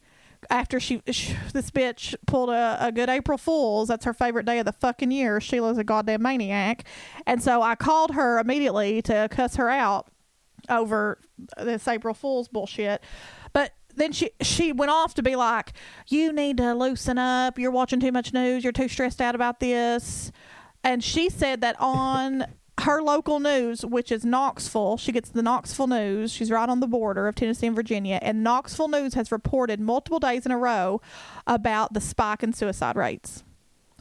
[0.50, 3.88] after she, sh this bitch pulled a, a good April Fool's.
[3.88, 5.40] That's her favorite day of the fucking year.
[5.40, 6.86] Sheila's a goddamn maniac.
[7.26, 10.10] And so I called her immediately to cuss her out
[10.70, 11.20] over
[11.58, 13.04] this April Fool's bullshit.
[13.54, 15.74] But then she she went off to be like,
[16.08, 17.58] "You need to loosen up.
[17.58, 18.64] You're watching too much news.
[18.64, 20.32] You're too stressed out about this."
[20.84, 22.46] And she said that on
[22.82, 26.32] her local news, which is Knoxville, she gets the Knoxville news.
[26.32, 30.20] She's right on the border of Tennessee and Virginia, and Knoxville News has reported multiple
[30.20, 31.02] days in a row
[31.48, 33.44] about the spike in suicide rates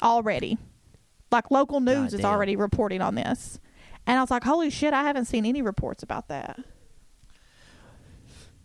[0.02, 0.58] already.
[1.30, 2.32] Like local news is Goddamn.
[2.32, 3.58] already reporting on this.
[4.06, 6.60] And I was like, holy shit, I haven't seen any reports about that.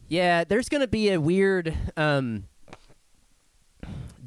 [0.08, 2.44] Yeah, there's going to be a weird um,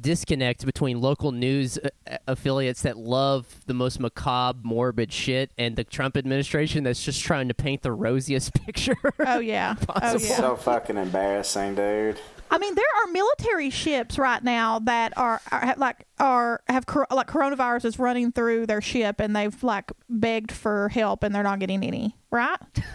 [0.05, 5.83] disconnect between local news uh, affiliates that love the most macabre, morbid shit and the
[5.83, 8.95] Trump administration that's just trying to paint the rosiest picture.
[9.19, 9.75] Oh, yeah.
[9.89, 10.17] oh, yeah.
[10.17, 12.19] So fucking embarrassing, dude.
[12.51, 17.07] I mean, there are military ships right now that are, are like are have cor-
[17.09, 21.41] like coronavirus is running through their ship, and they've like begged for help, and they're
[21.41, 22.15] not getting any.
[22.31, 22.57] Right?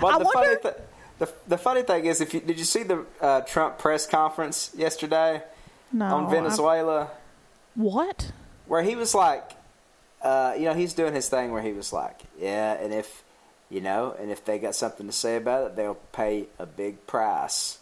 [0.00, 0.74] But I the wonder- funny th-
[1.18, 4.72] the, the funny thing is, if you did you see the uh, Trump press conference
[4.76, 5.42] yesterday
[5.94, 6.06] No.
[6.06, 7.08] on Venezuela, I-
[7.76, 8.32] what?
[8.66, 9.52] where he was like,
[10.22, 13.22] uh, you know, he's doing his thing where he was like, yeah, and if
[13.70, 17.06] you know, and if they got something to say about it, they'll pay a big
[17.06, 17.78] price.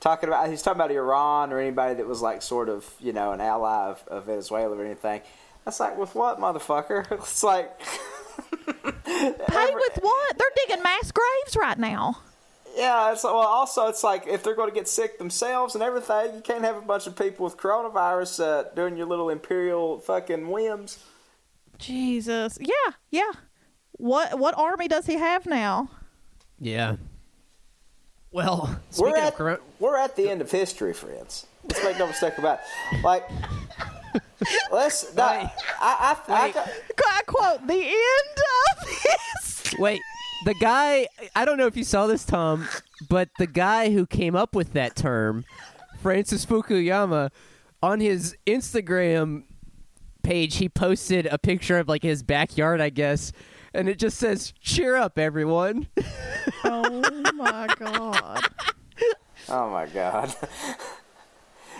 [0.00, 3.32] Talking about he's talking about Iran or anybody that was like sort of you know
[3.32, 5.20] an ally of, of Venezuela or anything.
[5.64, 7.06] That's like with what motherfucker?
[7.12, 7.78] It's like
[9.04, 10.38] Pay with what?
[10.38, 12.18] They're digging mass graves right now.
[12.74, 13.36] Yeah, it's well.
[13.36, 16.76] Also, it's like if they're going to get sick themselves and everything, you can't have
[16.76, 20.98] a bunch of people with coronavirus uh, doing your little imperial fucking whims.
[21.78, 22.58] Jesus.
[22.60, 22.92] Yeah.
[23.10, 23.32] Yeah.
[23.92, 25.88] What what army does he have now?
[26.58, 26.96] yeah.
[28.30, 31.46] Well, We're at of coro- we're at the end of history, friends.
[31.64, 32.60] Let's make no mistake about
[32.92, 33.04] it.
[33.04, 33.28] Like,
[34.72, 35.14] let's.
[35.14, 36.54] Not, I I, I, Wait.
[36.54, 36.68] got-
[37.06, 38.38] I quote the end
[38.80, 39.74] of his.
[39.78, 40.00] Wait,
[40.44, 42.68] the guy, I don't know if you saw this, Tom,
[43.08, 45.44] but the guy who came up with that term,
[46.00, 47.30] Francis Fukuyama,
[47.82, 49.44] on his Instagram
[50.22, 53.32] page, he posted a picture of like his backyard, I guess,
[53.74, 55.88] and it just says, Cheer up, everyone.
[56.64, 58.40] Oh my god.
[59.48, 60.34] Oh my god.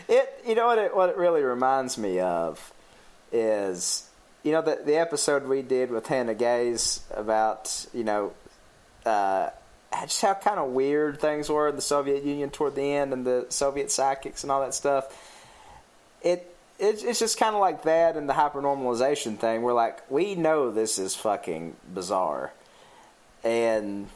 [0.08, 2.72] It you know what it what it really reminds me of
[3.30, 4.08] is
[4.42, 8.32] you know the the episode we did with Hannah Gais about you know
[9.04, 9.50] uh,
[10.02, 13.26] just how kind of weird things were in the Soviet Union toward the end and
[13.26, 15.16] the Soviet psychics and all that stuff.
[16.22, 19.62] It it's it's just kind of like that and the hypernormalization thing.
[19.62, 22.52] We're like we know this is fucking bizarre,
[23.44, 24.08] and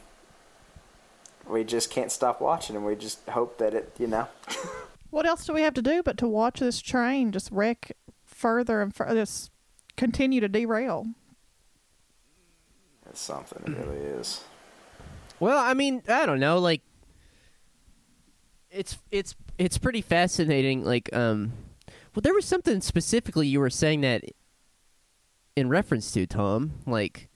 [1.48, 4.26] we just can't stop watching and we just hope that it you know
[5.10, 7.92] What else do we have to do but to watch this train just wreck
[8.24, 9.50] further and further, just
[9.96, 11.06] continue to derail?
[13.08, 14.42] it's something it really is
[15.40, 16.82] Well, I mean, I don't know, like
[18.70, 21.52] it's it's it's pretty fascinating like um
[22.14, 24.22] well there was something specifically you were saying that
[25.54, 27.28] in reference to Tom, like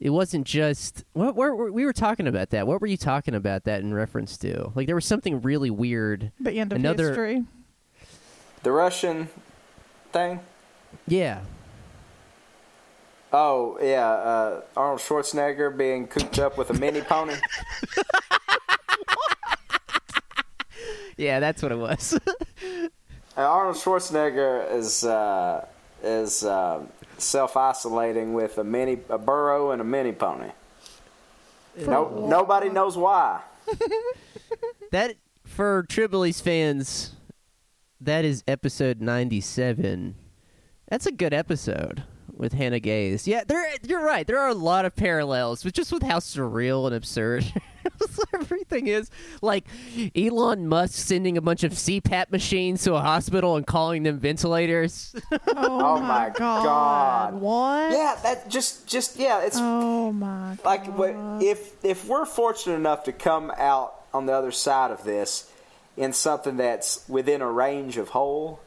[0.00, 2.66] it wasn't just what where, where- we were talking about that.
[2.66, 4.70] What were you talking about that in reference to?
[4.74, 6.32] Like there was something really weird.
[6.40, 7.44] The end of Another- history.
[8.62, 9.28] the Russian
[10.12, 10.40] thing
[11.06, 11.40] Yeah.
[13.36, 17.34] Oh yeah uh, Arnold Schwarzenegger being cooped up with a mini pony.
[21.16, 22.18] Yeah, that's what it was.
[23.36, 25.66] Uh, Arnold Schwarzenegger is uh,
[26.04, 30.50] is um, self isolating with a mini a burro and a mini pony.
[31.76, 33.40] No, nobody knows why.
[34.92, 37.16] That for Trillbillies fans
[38.00, 40.14] that is episode 97.
[40.88, 42.04] That's a good episode
[42.36, 43.26] with Hannah Gais.
[43.26, 44.26] Yeah, there you're right.
[44.26, 47.44] There are a lot of parallels, but just with how surreal and absurd
[48.34, 49.10] everything is.
[49.42, 49.64] Like
[50.16, 55.14] Elon Musk sending a bunch of CPAP machines to a hospital and calling them ventilators.
[55.56, 56.64] Oh, Oh my god.
[56.64, 57.34] God.
[57.34, 57.92] What?
[57.92, 60.64] Yeah, that just just yeah, it's Oh my god.
[60.64, 65.04] like wh- if if we're fortunate enough to come out on the other side of
[65.04, 65.50] this
[65.96, 68.60] in something that's within a range of whole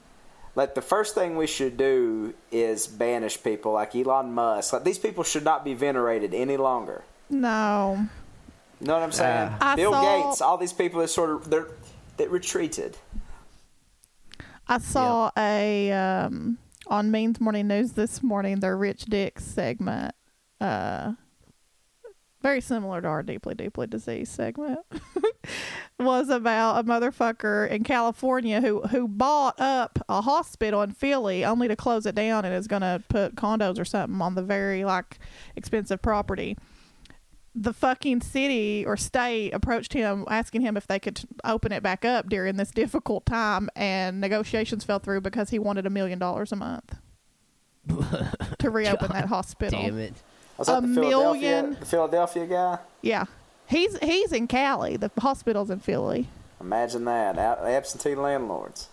[0.58, 5.00] like the first thing we should do is banish people like Elon Musk like these
[5.00, 8.08] people should not be venerated any longer No.
[8.82, 11.50] you know what I'm saying I Bill saw- Gates all these people that sort of
[11.50, 11.68] they're
[12.18, 12.98] that retreated
[14.68, 20.14] I saw a um on Means Morning News this morning their Rich Dick segment.
[20.60, 21.14] Uh
[22.48, 24.80] very similar to our deeply, deeply diseased segment.
[26.00, 31.68] was about a motherfucker in California who who bought up a hospital in Philly only
[31.68, 35.20] to close it down and is gonna put condos or something on the very like
[35.58, 36.56] expensive property.
[37.54, 42.06] the fucking city or state approached him asking him if they could open it back
[42.06, 46.54] up during this difficult time and negotiations fell through because he wanted a million dollars
[46.54, 46.96] a month
[48.60, 49.82] to reopen that hospital.
[49.82, 50.14] Damn it.
[50.58, 53.26] Was that A the Philadelphia million- the Philadelphia guy Yeah.
[53.68, 54.96] He's he's in Cali.
[54.98, 56.30] The hospital's in Philly.
[56.62, 58.88] imagine that Out- absentee landlords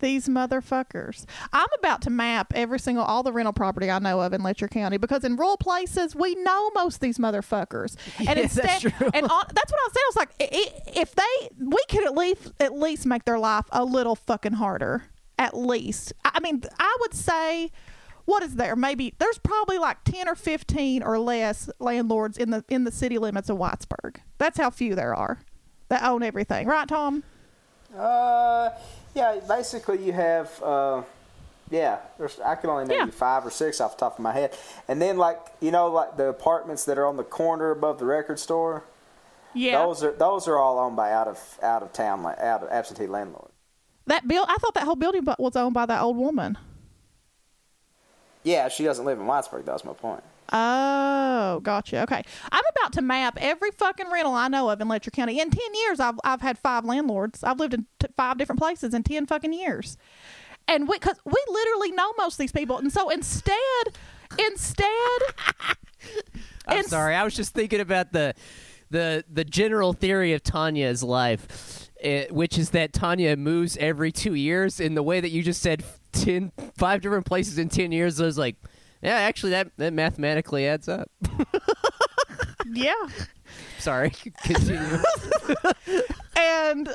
[0.00, 1.24] These motherfuckers.
[1.52, 4.68] I'm about to map every single all the rental property I know of in Letcher
[4.68, 7.96] County because in rural places we know most of these motherfuckers.
[8.18, 8.90] And Yeah, that's true.
[9.14, 10.04] and on, that's what I was saying.
[10.04, 13.38] I was like, i- i- if they, we could at least at least make their
[13.38, 15.04] life a little fucking harder.
[15.38, 17.70] At least, I I mean, I would say.
[18.24, 18.74] What is there?
[18.76, 23.18] Maybe there's probably like ten or fifteen or less landlords in the in the city
[23.18, 24.16] limits of Whitesburg.
[24.38, 25.40] That's how few there are
[25.88, 27.22] that own everything, right, Tom?
[27.96, 28.70] Uh,
[29.14, 29.38] yeah.
[29.46, 31.02] Basically, you have uh,
[31.70, 31.98] yeah.
[32.18, 33.10] There's I can only name Yeah.
[33.10, 34.56] five or six off the top of my head,
[34.88, 38.06] and then like you know like the apartments that are on the corner above the
[38.06, 38.84] record store.
[39.56, 42.68] Yeah, Those are those are all owned by out of out of town out of
[42.70, 43.52] absentee landlords.
[44.06, 46.58] That bill, I thought that whole building was owned by that old woman.
[48.44, 49.64] Yeah, she doesn't live in Whitesburg.
[49.64, 50.22] That's my point.
[50.52, 52.02] Oh, gotcha.
[52.02, 55.40] Okay, I'm about to map every fucking rental I know of in Letcher County.
[55.40, 57.42] In ten years, I've I've had five landlords.
[57.42, 59.96] I've lived in t- five different places in ten fucking years,
[60.68, 62.76] and we because we literally know most of these people.
[62.78, 63.56] And so instead,
[64.38, 64.86] instead,
[66.66, 67.14] I'm It's- sorry.
[67.14, 68.34] I was just thinking about the
[68.90, 74.34] the the general theory of Tanya's life, eh, which is that Tanya moves every two
[74.34, 74.78] years.
[74.78, 75.82] In the way that you just said,
[76.14, 78.20] ten, five different places in ten years.
[78.20, 78.56] I was like,
[79.02, 81.10] yeah, actually, that that mathematically adds up.
[82.72, 82.94] yeah,
[83.78, 84.10] Sorry,
[84.44, 84.78] continue.
[86.36, 86.88] and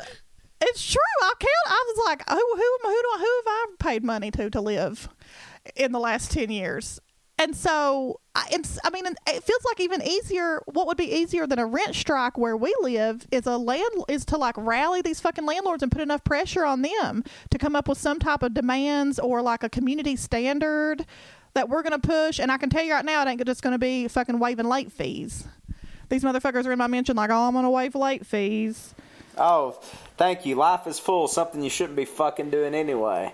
[0.62, 1.02] it's true.
[1.22, 1.68] I can't.
[1.68, 4.62] I was like, who who who do I, who have I paid money to to
[4.62, 5.08] live
[5.76, 7.00] in the last ten years?
[7.40, 10.62] And so, I, it's, I mean, it feels like even easier.
[10.66, 14.26] What would be easier than a rent strike where we live is a land is
[14.26, 17.88] to like rally these fucking landlords and put enough pressure on them to come up
[17.88, 21.06] with some type of demands or like a community standard
[21.54, 22.40] that we're gonna push.
[22.40, 24.92] And I can tell you right now, it ain't just gonna be fucking waiving late
[24.92, 25.48] fees.
[26.10, 28.94] These motherfuckers are in my mention like, oh, I'm gonna waive late fees.
[29.38, 29.80] Oh,
[30.18, 30.56] thank you.
[30.56, 31.30] Life is full.
[31.30, 33.34] Something you shouldn't be fucking doing anyway.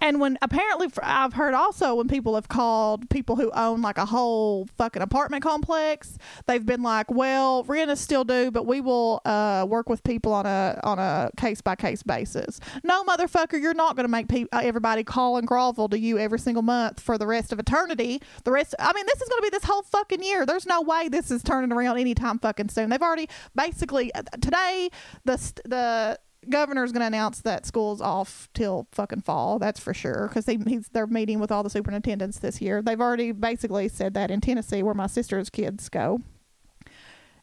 [0.00, 4.06] And when apparently I've heard also when people have called people who own like a
[4.06, 9.20] whole fucking apartment complex, they've been like, "Well, rent is still due, but we will
[9.24, 13.74] uh, work with people on a on a case by case basis." No, motherfucker, you're
[13.74, 17.00] not going to make peop uh, everybody call and grovel to you every single month
[17.00, 18.22] for the rest of eternity.
[18.44, 20.46] The rest, I mean, this is going to be this whole fucking year.
[20.46, 22.90] There's no way this is turning around anytime fucking soon.
[22.90, 24.88] They've already basically uh, today
[25.24, 29.58] the the governor's going to announce that school's off till fucking fall.
[29.58, 32.82] That's for sure because he, he's they're meeting with all the superintendents this year.
[32.82, 36.20] They've already basically said that in Tennessee, where my sister's kids go.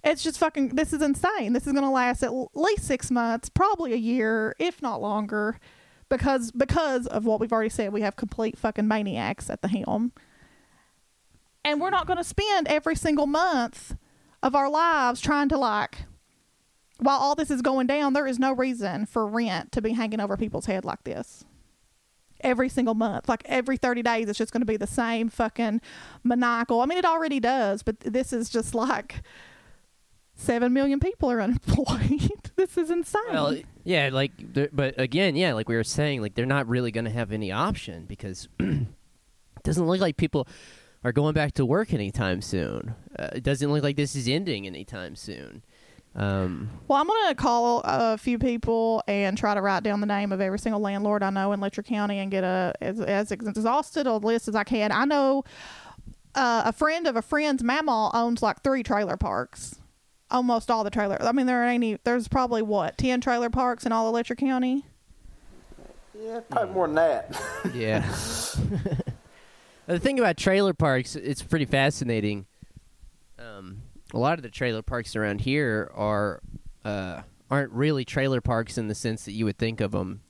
[0.03, 0.69] It's just fucking.
[0.69, 1.53] This is insane.
[1.53, 5.59] This is going to last at least six months, probably a year, if not longer,
[6.09, 7.93] because because of what we've already said.
[7.93, 10.13] We have complete fucking maniacs at the helm,
[11.63, 13.95] and we're not going to spend every single month
[14.41, 16.05] of our lives trying to like
[16.99, 20.19] while all this is going down, there is no reason for rent to be hanging
[20.19, 21.45] over people's head like this.
[22.41, 25.81] Every single month, like every 30 days, it's just going to be the same fucking
[26.23, 26.81] maniacal.
[26.81, 29.23] I mean, it already does, but this is just like
[30.35, 32.31] 7 million people are unemployed.
[32.55, 33.21] this is insane.
[33.31, 34.31] well, yeah, like,
[34.71, 37.51] but again, yeah, like we were saying, like they're not really going to have any
[37.51, 38.87] option because it
[39.63, 40.47] doesn't look like people
[41.03, 42.95] are going back to work anytime soon.
[43.17, 45.63] Uh, it doesn't look like this is ending anytime soon.
[46.17, 50.07] Um, Well, I'm going to call a few people and try to write down the
[50.07, 53.31] name of every single landlord I know in Letcher County and get a as, as
[53.31, 54.91] exhausted a list as I can.
[54.91, 55.43] I know
[56.33, 59.75] uh, a friend of a friend's mama owns like three trailer parks.
[60.29, 61.17] Almost all the trailer.
[61.21, 61.99] I mean, there ain't any.
[62.03, 64.85] There's probably what ten trailer parks in all of Letcher County.
[66.19, 67.41] Yeah, probably more than that.
[67.73, 68.01] yeah.
[69.85, 72.47] the thing about trailer parks, it's pretty fascinating.
[73.39, 73.83] Um,
[74.13, 76.41] a lot of the trailer parks around here are
[76.85, 80.21] uh, aren't really trailer parks in the sense that you would think of them.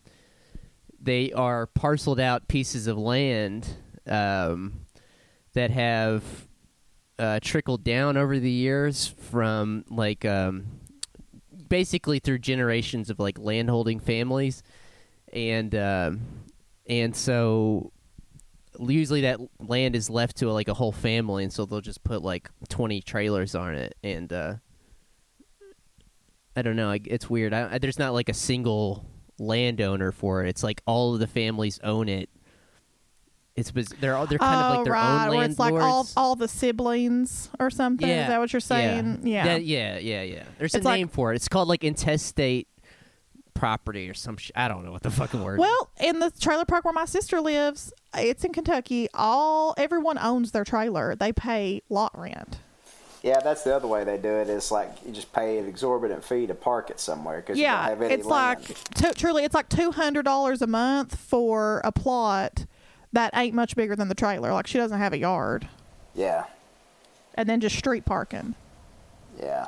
[0.99, 3.67] They are parceled out pieces of land
[4.07, 4.81] um,
[5.53, 6.23] that have
[7.19, 10.65] uh, trickled down over the years from like um,
[11.67, 14.63] basically through generations of like landholding families,
[15.31, 16.21] and um,
[16.87, 17.91] and so
[18.79, 22.21] usually that land is left to like a whole family, and so they'll just put
[22.21, 24.55] like twenty trailers on it, and uh,
[26.55, 27.53] I don't know, I- it's weird.
[27.53, 29.05] I, I- there's not like a single
[29.39, 30.49] landowner for it.
[30.49, 32.29] It's like all of the families own it.
[33.55, 35.27] It's biz- they're all they're kind oh, of like their right.
[35.29, 38.07] own Where it's like all all the siblings or something.
[38.07, 39.21] Yeah, Is that what you're saying?
[39.23, 39.45] Yeah.
[39.45, 40.43] That- yeah, yeah, yeah.
[40.59, 41.37] There's It's a like- name for it.
[41.37, 42.67] It's called like intestate
[43.57, 44.37] property or some.
[44.37, 45.59] Sh- I don't know what the fucking word.
[45.59, 49.07] Well, in the trailer park where my sister lives, it's in Kentucky.
[49.13, 51.15] All everyone owns their trailer.
[51.15, 52.59] They pay lot rent.
[53.23, 54.49] yeah, that's the other way they do it.
[54.49, 57.73] Is like you just pay an exorbitant fee to park it somewhere because you don't
[57.73, 58.59] Yeah, have any it's land.
[58.69, 62.65] like t- truly, it's like two hundred dollars a month for a plot
[63.13, 64.53] that ain't much bigger than the trailer.
[64.53, 65.67] Like she doesn't have a yard,
[66.13, 66.45] yeah,
[67.33, 68.55] and then just street parking.
[69.39, 69.67] yeah,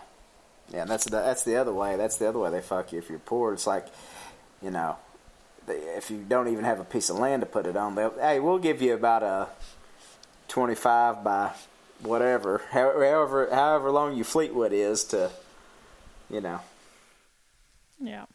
[0.72, 0.82] yeah.
[0.82, 1.96] And that's the, that's the other way.
[1.96, 3.54] That's the other way they fuck you if you're poor.
[3.54, 3.88] It's like,
[4.62, 4.98] you know,
[5.68, 8.14] they, if you don't even have a piece of land to put it on, they'll
[8.20, 9.48] hey, we'll give you about a
[10.48, 11.52] twenty-five by
[12.02, 15.30] whatever, however, however long your Fleetwood is to,
[16.30, 16.62] you know.
[18.00, 18.26] Yeah,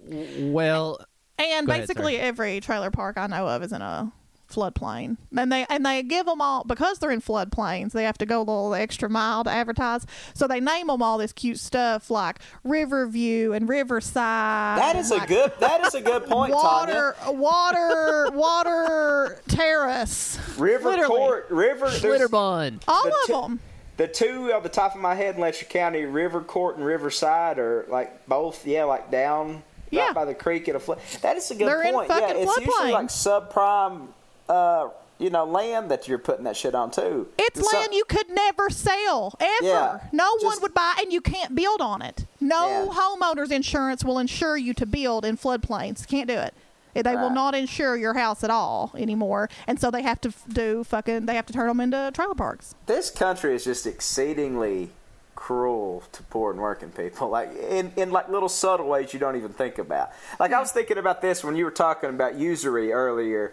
[0.00, 0.98] well,
[1.38, 4.10] and Go ahead, basically every trailer park I know of is in a
[4.48, 5.16] floodplain.
[5.36, 7.92] And they and they give them all because they're in floodplains.
[7.92, 10.06] They have to go a little extra mile to advertise.
[10.34, 14.78] So they name them all this cute stuff like Riverview and Riverside.
[14.78, 15.52] That is and, a good.
[15.60, 20.38] That is a good point, water, water, water terrace.
[20.58, 21.16] River Literally.
[21.16, 21.88] Court, River.
[21.90, 22.82] there's- Schlitterbahn.
[22.88, 23.60] All The of two- them.
[23.96, 27.58] The two off the top of my head in Letcher County, River Court and Riverside,
[27.58, 30.06] are like both, yeah, like down Yeah.
[30.06, 31.00] right by the creek at a flood.
[31.22, 32.08] That is a good They're in point.
[32.08, 32.92] yeah, it's usually floodplain.
[32.92, 34.06] like subprime,
[34.48, 34.88] uh,
[35.18, 37.28] you know, land that you're putting that shit on too.
[37.38, 39.66] It's so- land you could never sell ever.
[39.66, 42.24] Yeah, no one would buy, and you can't build on it.
[42.40, 42.86] No Yeah.
[43.00, 46.06] homeowners insurance will insure you to build in floodplains.
[46.06, 46.54] Can't do it.
[46.94, 50.82] They will not insure your house at all anymore, and so they have to do
[50.82, 51.26] fucking.
[51.26, 52.74] They have to turn them into trailer parks.
[52.86, 54.90] This country is just exceedingly
[55.36, 59.36] cruel to poor and working people, like in, in like little subtle ways you don't
[59.36, 60.10] even think about.
[60.40, 63.52] Like I was thinking about this when you were talking about usury earlier,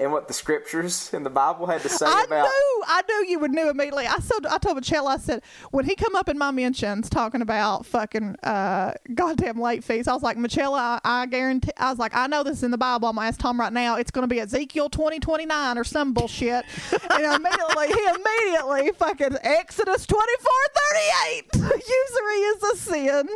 [0.00, 2.44] and what the scriptures in the Bible had to say I about.
[2.44, 4.06] knew, I knew you would know immediately.
[4.06, 5.42] I said, I told Michelle, I said,
[5.72, 10.14] when he come up in my mentions talking about fucking uh, goddamn late fees, I
[10.14, 12.78] was like, Michelle, I, I guarantee, I was like, I know this is in the
[12.78, 13.08] Bible.
[13.08, 13.96] I'm gonna ask Tom right now.
[13.96, 16.64] It's gonna be Ezekiel twenty twenty nine or some bullshit.
[17.10, 21.44] and immediately, he immediately fucking Exodus twenty four thirty eight.
[21.54, 23.28] Usury is a sin.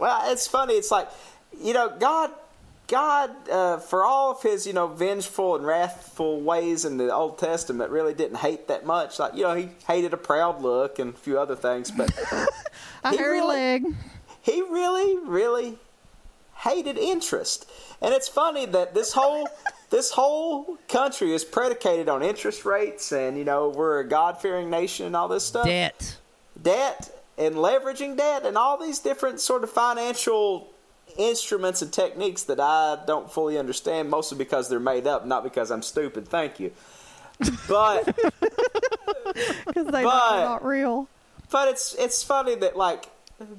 [0.00, 0.74] Well, it's funny.
[0.74, 1.08] It's like,
[1.62, 2.32] you know, God,
[2.88, 7.38] God, uh, for all of his, you know, vengeful and wrathful ways in the Old
[7.38, 9.18] Testament, really didn't hate that much.
[9.18, 12.10] Like, you know, he hated a proud look and a few other things, but
[13.04, 13.84] A He hairy really- leg.
[14.42, 15.78] he really, really
[16.56, 17.68] hated interest.
[18.00, 19.48] And it's funny that this whole
[19.90, 24.70] this whole country is predicated on interest rates, and you know, we're a God fearing
[24.70, 25.66] nation and all this stuff.
[25.66, 26.16] Debt.
[26.60, 30.68] debt and leveraging debt and all these different sort of financial
[31.18, 35.70] instruments and techniques that I don't fully understand, mostly because they're made up, not because
[35.70, 36.28] I'm stupid.
[36.28, 36.72] Thank you.
[37.68, 38.04] But
[39.66, 41.08] Because they But- are not real.
[41.50, 43.08] but it's it's funny that like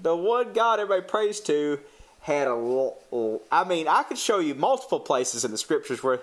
[0.01, 1.79] the one God everybody prays to
[2.21, 3.41] had a little.
[3.51, 6.19] I mean, I could show you multiple places in the scriptures where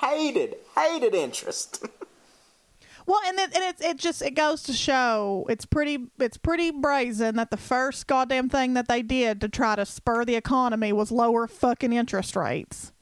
[0.00, 1.84] hated hated interest.
[3.06, 6.72] Well, and it, and it's it just it goes to show it's pretty it's pretty
[6.72, 10.92] brazen that the first goddamn thing that they did to try to spur the economy
[10.92, 12.92] was lower fucking interest rates.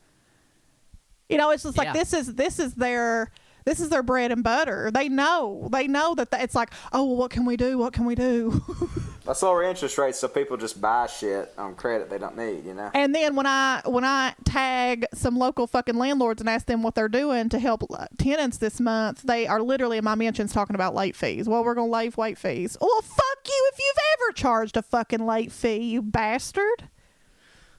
[1.30, 1.92] You know, it's just like Yeah.
[1.94, 3.30] this is this is their
[3.64, 4.90] this is their bread and butter.
[4.92, 7.78] They know they know that th- it's like oh well, what can we do?
[7.78, 8.62] What can we do?
[9.26, 12.64] Let's lower interest rates so people just buy shit on credit they don't need.
[12.64, 12.90] You know.
[12.92, 16.94] And then when I when I tag some local fucking landlords and ask them what
[16.94, 20.74] they're doing to help uh, tenants this month, they are literally in my mentions talking
[20.74, 21.48] about late fees.
[21.48, 22.76] Well, we're gonna waive late fees.
[22.80, 26.88] Well, fuck you if you've ever charged a fucking late fee, you bastard.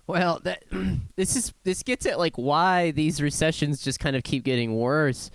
[0.07, 0.63] Well, that
[1.15, 5.29] this is this gets at like why these recessions just kind of keep getting worse.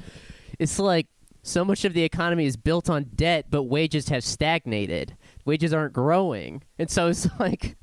[0.58, 1.06] It's like
[1.42, 5.16] so much of the economy is built on debt, but wages have stagnated.
[5.44, 7.76] Wages aren't growing, and so it's like,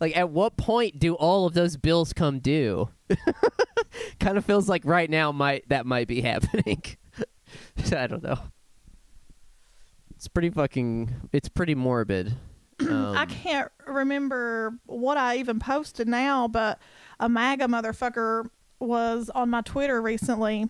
[0.00, 2.88] like at what point do all of those bills come due?
[4.20, 6.82] kind of feels like right now might that might be happening.
[7.94, 8.38] I don't know.
[10.14, 11.30] It's pretty fucking.
[11.32, 12.34] It's pretty morbid.
[12.78, 16.78] Um, I can't remember what I even posted now, but
[17.18, 20.68] a MAGA motherfucker was on my Twitter recently.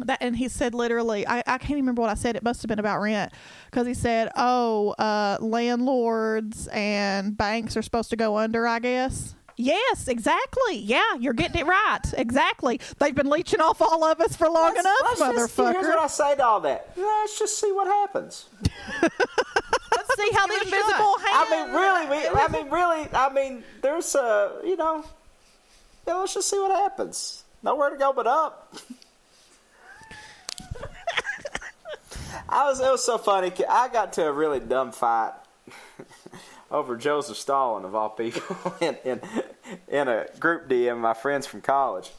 [0.00, 2.34] That and he said literally, I, I can't even remember what I said.
[2.36, 3.32] It must have been about rent
[3.70, 9.34] because he said, "Oh, uh, landlords and banks are supposed to go under." I guess.
[9.56, 10.78] Yes, exactly.
[10.78, 12.00] Yeah, you're getting it right.
[12.16, 12.80] Exactly.
[12.98, 15.72] They've been leeching off all of us for long Let's- enough, let's just- motherfucker.
[15.74, 16.90] here's what I say to all that.
[16.96, 18.46] Let's just see what happens.
[19.02, 21.28] Let's see how the give it a invisible hand.
[21.30, 25.04] I mean, really, we, I mean, really, I mean, there's a, you know,
[26.06, 27.44] yeah, let's just see what happens.
[27.62, 28.74] Nowhere to go but up.
[32.48, 33.52] I was, it was so funny.
[33.68, 35.32] I got to a really dumb fight
[36.70, 39.20] over Joseph Stalin of all people in, in
[39.88, 40.98] in a group DM.
[40.98, 42.10] My friends from college.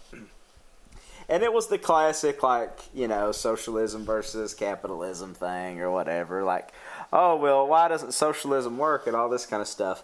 [1.28, 6.43] And it was the classic, like, you know, socialism versus capitalism thing or whatever.
[6.43, 6.72] Like,
[7.12, 10.04] oh, well, why doesn't socialism work and all this kind of stuff.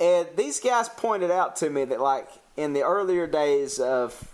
[0.00, 4.32] And these guys pointed out to me that, like, in the earlier days of,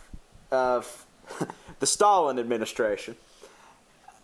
[0.53, 1.07] of
[1.81, 3.17] the Stalin administration,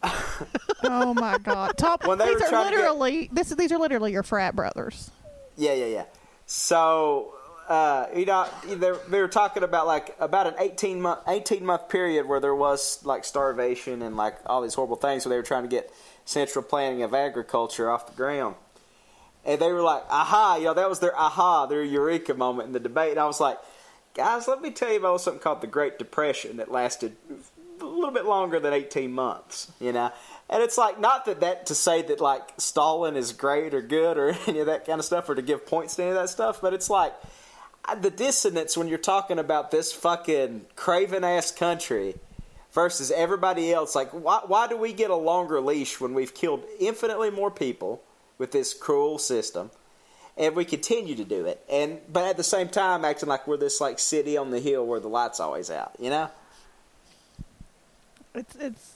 [0.03, 1.77] Oh my god!
[1.77, 2.07] Top.
[2.07, 3.51] When they these were are trying to get- literally this.
[3.51, 5.11] These are literally your frat brothers.
[5.57, 6.05] Yeah, yeah, yeah.
[6.47, 7.35] So,
[7.69, 11.89] uh, you know, they, they were talking about like about an eighteen month eighteen month
[11.89, 15.23] period where there was like starvation and like all these horrible things.
[15.25, 15.93] So they were trying to get
[16.25, 18.55] central planning of agriculture off the ground,
[19.45, 22.73] and they were like, "Aha!" You know, that was their aha, their eureka moment in
[22.73, 23.11] the debate.
[23.13, 23.59] And I was like,
[24.15, 27.17] "Guys, let me tell you about something called the Great Depression that lasted
[27.83, 30.13] a little bit longer than eighteen months." You know.
[30.51, 34.19] And it's like not that that to say that like Stalin is great or good
[34.19, 36.29] or any of that kind of stuff or to give points to any of that
[36.29, 37.15] stuff, but it's like
[37.85, 42.17] uh, the dissonance when you're talking about this fucking craven ass country
[42.73, 43.95] versus everybody else.
[43.95, 48.03] Like, why, why do we get a longer leash when we've killed infinitely more people
[48.39, 49.71] with this cruel system?
[50.37, 53.59] And we continue to do it, and but at the same time acting like we're
[53.59, 56.31] this like city on the hill where the lights always out, you know?
[58.35, 58.95] It's it's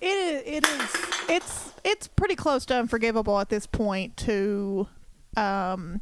[0.00, 0.96] it is it is
[1.28, 4.88] it's it's pretty close to unforgivable at this point to
[5.36, 6.00] um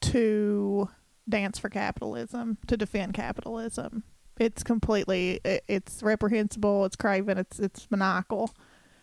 [0.00, 0.88] to
[1.28, 4.02] dance for capitalism to defend capitalism.
[4.38, 6.84] It's completely it, it's reprehensible.
[6.86, 7.38] It's craven.
[7.38, 8.50] It's it's maniacal.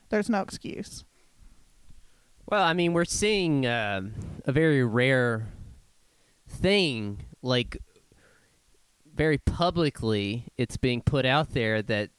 [0.09, 1.03] There's no excuse.
[2.49, 4.13] Well, I mean, we're seeing um
[4.45, 5.47] a very rare
[6.47, 7.77] thing, like
[9.17, 12.09] very publicly, it's being put out there that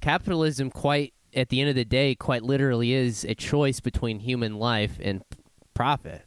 [0.00, 4.56] capitalism, quite at the end of the day, quite literally is a choice between human
[4.58, 5.22] life and
[5.72, 6.22] profit.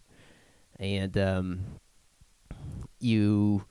[0.80, 1.60] And um,
[3.00, 3.66] you,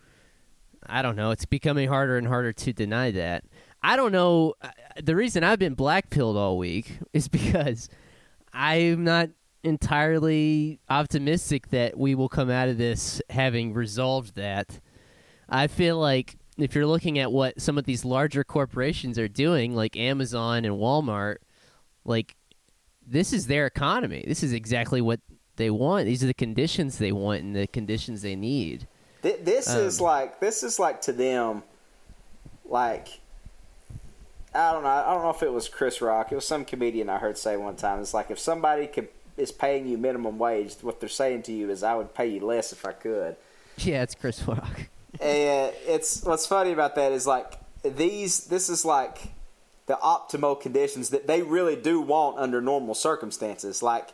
[0.87, 3.45] I don't know, it's becoming harder and harder to deny that.
[3.83, 4.55] I don't know.
[4.63, 4.71] uh,
[5.03, 7.89] The reason I've been blackpilled all week is because
[8.53, 9.31] I'm not
[9.63, 14.81] entirely optimistic that we will come out of this having resolved that.
[15.49, 19.75] I feel like if you're looking at what some of these larger corporations are doing,
[19.75, 21.37] like Amazon and Walmart,
[22.05, 22.35] like
[23.07, 24.25] this is their economy.
[24.27, 25.21] This is exactly what
[25.57, 26.07] they want.
[26.07, 28.87] These are the conditions they want and the conditions they need.
[29.23, 31.63] Th- This is Um, like this is like to them,
[32.65, 33.21] like
[34.55, 34.89] I don't know.
[34.89, 36.33] I don't know if it was Chris Rock.
[36.33, 38.01] It was some comedian I heard say one time.
[38.01, 41.69] It's like if somebody could is paying you minimum wage, what they're saying to you
[41.71, 43.37] is, "I would pay you less if I could."
[43.79, 44.89] Yeah, it's Chris Rock.
[45.21, 48.45] And it's what's funny about that is like these.
[48.45, 49.19] This is like
[49.87, 53.83] the optimal conditions that they really do want under normal circumstances.
[53.83, 54.09] Like,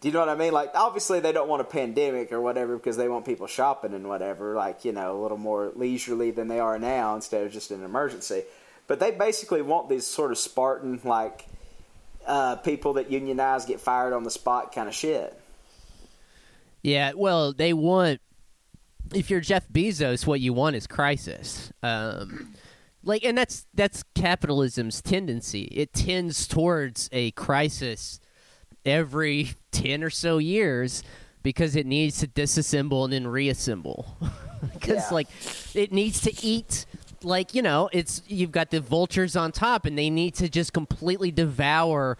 [0.00, 0.52] do you know what I mean?
[0.52, 4.08] Like, obviously they don't want a pandemic or whatever because they want people shopping and
[4.08, 4.54] whatever.
[4.54, 7.84] Like, you know, a little more leisurely than they are now instead of just an
[7.84, 8.44] emergency.
[8.86, 11.46] But they basically want these sort of Spartan like
[12.26, 15.36] uh, people that unionize get fired on the spot kind of shit.
[16.82, 18.20] Yeah, well, they want.
[19.14, 21.72] If you're Jeff Bezos, what you want is crisis.
[21.82, 22.54] Um,
[23.02, 25.62] like, and that's that's capitalism's tendency.
[25.64, 28.20] It tends towards a crisis
[28.84, 31.02] every ten or so years
[31.42, 34.16] because it needs to disassemble and then reassemble.
[34.74, 35.08] Because Yeah.
[35.14, 35.28] like,
[35.74, 36.84] it needs to eat.
[37.22, 40.74] Like you know, it's you've got the vultures on top, and they need to just
[40.74, 42.18] completely devour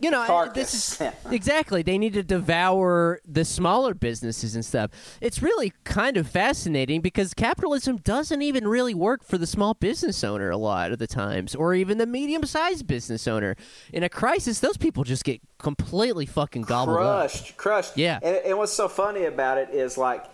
[0.00, 0.54] you know, Carcass.
[0.54, 1.82] this is exactly.
[1.82, 4.90] They need to devour the smaller businesses and stuff.
[5.20, 10.22] It's really kind of fascinating because capitalism doesn't even really work for the small business
[10.22, 13.56] owner a lot of the times, or even the medium-sized business owner.
[13.92, 17.30] In a crisis, those people just get completely fucking gobbled up.
[17.30, 17.96] crushed, crushed.
[17.96, 18.18] Yeah.
[18.22, 20.24] And, and what's so funny about it is like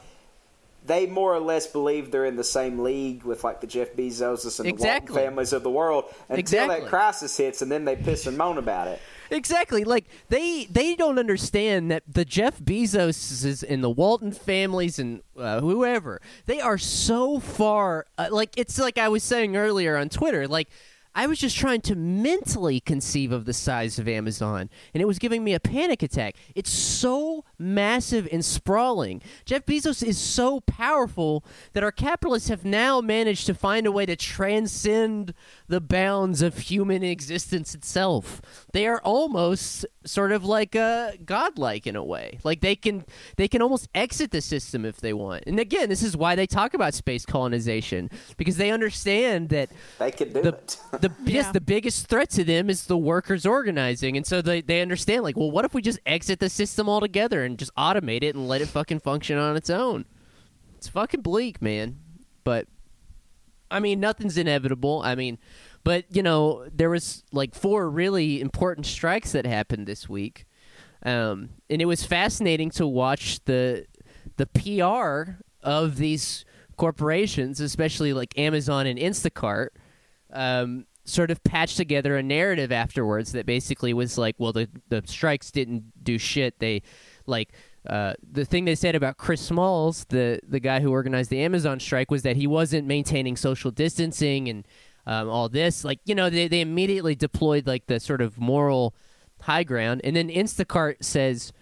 [0.87, 4.61] they more or less believe they're in the same league with like the Jeff Bezoses
[4.61, 5.07] and Exactly.
[5.07, 6.81] the Walton families of the world until Exactly.
[6.81, 9.01] that crisis hits, and then they piss and moan about it.
[9.31, 9.85] Exactly.
[9.85, 15.61] Like they they don't understand that the Jeff Bezoses and the Walton families and uh,
[15.61, 18.07] whoever they are so far.
[18.18, 20.47] Uh, like it's like I was saying earlier on Twitter.
[20.47, 20.68] Like
[21.16, 25.20] I was just trying to mentally conceive of the size of Amazon, and it was
[25.20, 26.35] giving me a panic attack.
[26.57, 29.22] It's so massive and sprawling.
[29.45, 34.07] Jeff Bezos is so powerful that our capitalists have now managed to find a way
[34.07, 35.35] to transcend
[35.67, 38.43] the bounds of human existence itself.
[38.73, 42.39] They are almost sort of like uh, godlike in a way.
[42.45, 43.05] Like they can
[43.37, 45.45] they can almost exit the system if they want.
[45.47, 50.11] And again, this is why they talk about space colonization because they understand that They
[50.11, 50.79] could do the it.
[51.01, 54.83] the yes the biggest threat to them is the workers organizing, and so they they
[54.83, 58.35] understand like, well, what if we just exit the system altogether and just automate it
[58.35, 60.05] and let it fucking function on its own?
[60.77, 61.99] It's fucking bleak, man.
[62.45, 62.69] But
[63.75, 65.03] I mean, nothing's inevitable.
[65.05, 65.39] I mean,
[65.83, 70.47] but you know, there was like four really important strikes that happened this week,
[71.05, 73.87] um, and it was fascinating to watch the
[74.37, 76.45] the PR of these
[76.77, 79.68] corporations, especially like Amazon and Instacart,
[80.33, 85.03] um, sort of patch together a narrative afterwards that basically was like, well, the the
[85.05, 86.61] strikes didn't do shit.
[86.61, 86.83] They
[87.27, 87.53] like
[87.89, 91.78] uh, the thing they said about Chris Smalls, the the guy who organized the Amazon
[91.80, 94.66] strike, was that he wasn't maintaining social distancing and
[95.07, 95.85] um, all this.
[95.85, 98.95] Like you know, they they immediately deployed like the sort of moral
[99.43, 101.53] high ground, and then Instacart says.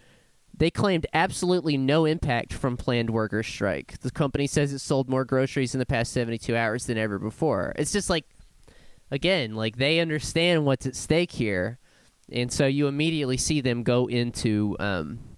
[0.55, 3.99] They claimed absolutely no impact from planned workers' strike.
[4.01, 7.73] The company says it sold more groceries in the past 72 hours than ever before.
[7.77, 8.27] It's just like,
[9.11, 11.79] again, like they understand what's at stake here,
[12.31, 15.32] and so you immediately see them go into um,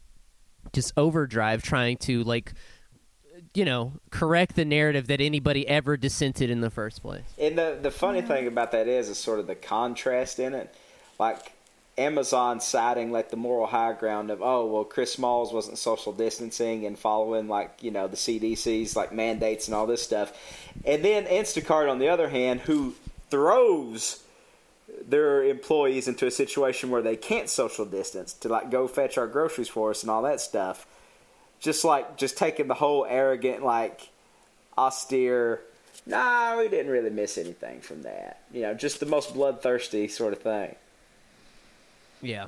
[0.74, 2.52] just overdrive, trying to like,
[3.54, 7.24] you know, correct the narrative that anybody ever dissented in the first place.
[7.38, 10.74] And the the funny thing about that is, is sort of the contrast in it.
[11.18, 11.52] Like
[11.96, 16.86] Amazon citing like the moral high ground of, oh well, Chris Smalls wasn't social distancing
[16.86, 20.32] and following like you know the CDC's like mandates and all this stuff,
[20.84, 22.94] and then Instacart on the other hand, who
[23.30, 24.23] throws
[25.08, 29.26] their employees into a situation where they can't social distance to like go fetch our
[29.26, 30.86] groceries for us and all that stuff.
[31.60, 34.08] Just like just taking the whole arrogant like
[34.76, 35.60] austere
[36.04, 40.32] nah we didn't really miss anything from that you know just the most bloodthirsty sort
[40.32, 40.74] of thing
[42.24, 42.46] Yeah.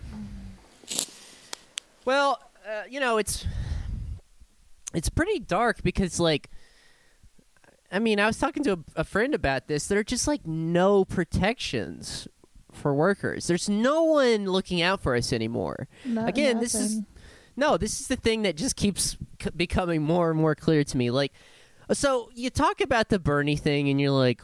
[2.07, 3.47] Well, uh, you know, it's
[4.95, 6.49] it's pretty dark because like
[7.93, 9.87] I mean, I was talking to a, a friend about this.
[9.87, 12.27] There are just like no protections
[12.77, 13.47] for workers.
[13.47, 15.89] There's no one looking out for us anymore.
[16.05, 17.01] No- Again, this is
[17.57, 20.97] no, this is the thing that just keeps c- becoming more and more clear to
[20.97, 21.11] me.
[21.11, 21.33] Like,
[21.93, 24.43] so you talk about the Bernie thing, and you're like,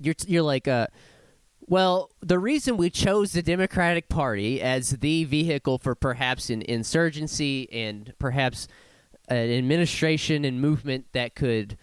[0.00, 0.86] you're you're like, uh,
[1.66, 7.68] well, the reason we chose the Democratic Party as the vehicle for perhaps an insurgency
[7.70, 8.68] and perhaps
[9.28, 11.76] an administration and movement that could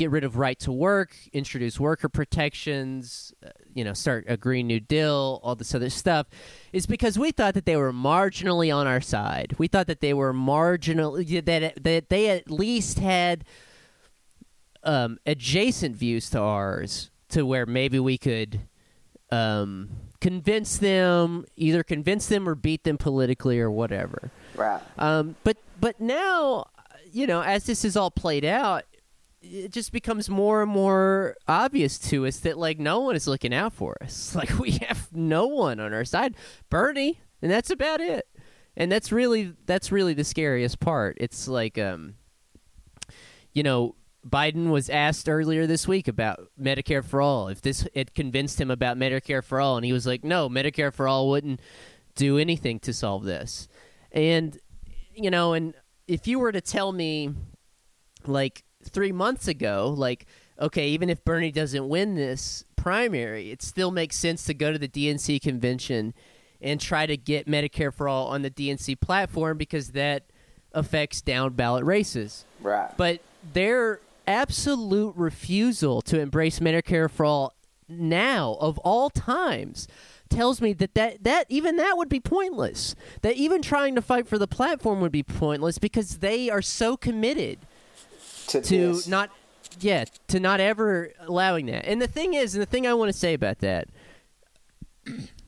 [0.00, 4.66] get rid of right to work, introduce worker protections, uh, you know, start a Green
[4.66, 6.26] New Deal, all this other stuff,
[6.72, 9.54] is because we thought that they were marginally on our side.
[9.58, 13.44] We thought that they were marginal that that they at least had
[14.82, 18.60] um, adjacent views to ours, to where maybe we could
[19.30, 19.90] um,
[20.22, 24.30] convince them, either convince them or beat them politically or whatever.
[24.54, 26.68] right Um, but but now,
[27.12, 28.84] you know, as this is all played out,
[29.42, 33.54] it just becomes more and more obvious to us that like no one is looking
[33.54, 34.34] out for us.
[34.40, 36.34] Like we have no one on our side.
[36.70, 38.26] Bernie, and that's about it.
[38.76, 41.16] And that's really that's really the scariest part.
[41.20, 42.14] It's like um,
[43.52, 43.96] you know.
[44.28, 47.48] Biden was asked earlier this week about Medicare for all.
[47.48, 50.92] If this it convinced him about Medicare for all, and he was like, "No, Medicare
[50.92, 51.58] for all wouldn't
[52.16, 53.66] do anything to solve this."
[54.12, 54.58] And
[55.14, 55.72] you know, and
[56.06, 57.32] if you were to tell me
[58.26, 60.26] like three months ago, like,
[60.58, 64.78] okay, even if Bernie doesn't win this primary, it still makes sense to go to
[64.78, 66.14] the DNC convention
[66.60, 70.24] and try to get Medicare for all on the DNC platform because that
[70.72, 72.44] affects down ballot races.
[72.60, 73.20] right But
[73.52, 77.54] their absolute refusal to embrace Medicare for all
[77.88, 79.88] now, of all times,
[80.28, 82.94] tells me that, that that even that would be pointless.
[83.22, 86.96] That even trying to fight for the platform would be pointless because they are so
[86.96, 87.58] committed
[88.50, 89.06] To, to this.
[89.06, 89.30] not
[89.80, 93.12] yeah to not ever allowing that and the thing is and the thing i want
[93.12, 93.88] to say about that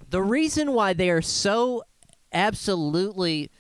[0.08, 1.82] the reason why they are so
[2.32, 3.50] absolutely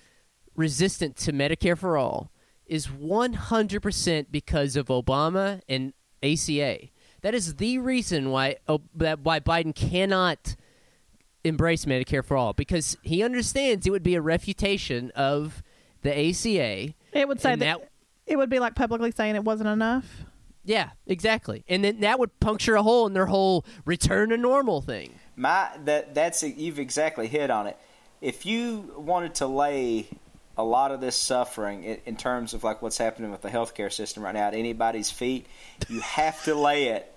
[0.54, 2.30] resistant to medicare for all
[2.66, 6.88] is 100% because of obama and aca
[7.22, 10.54] that is the reason why oh, that why biden cannot
[11.44, 15.62] embrace medicare for all because he understands it would be a refutation of
[16.02, 17.88] the aca It would say that, that-
[18.32, 20.06] it would be like publicly saying it wasn't enough.
[20.64, 21.64] Yeah, exactly.
[21.68, 25.14] And then that would puncture a hole in their whole return to normal thing.
[25.36, 27.76] My that that's you've exactly hit on it.
[28.20, 30.08] If you wanted to lay
[30.56, 33.92] a lot of this suffering in, in terms of like what's happening with the healthcare
[33.92, 35.46] system right now at anybody's feet,
[35.88, 37.12] you have to lay it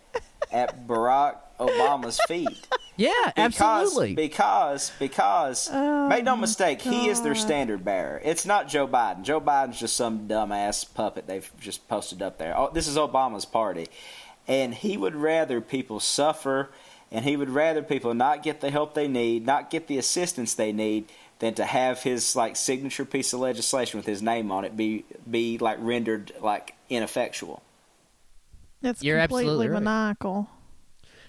[0.52, 2.68] at Barack Obama's feet.
[2.98, 4.16] Yeah, Because, absolutely.
[4.16, 8.22] Because because oh make no mistake, he is their standard bearer.
[8.24, 9.24] It's not Joe Biden.
[9.24, 12.58] Joe Biden's just some dumbass puppet they've just posted up there.
[12.58, 13.88] Oh, this is Obama's party,
[14.48, 16.70] and he would rather people suffer,
[17.12, 20.54] and he would rather people not get the help they need, not get the assistance
[20.54, 24.64] they need, than to have his like signature piece of legislation with his name on
[24.64, 27.62] it be be like rendered like ineffectual.
[28.82, 29.84] That's You're completely absolutely right.
[29.84, 30.50] maniacal.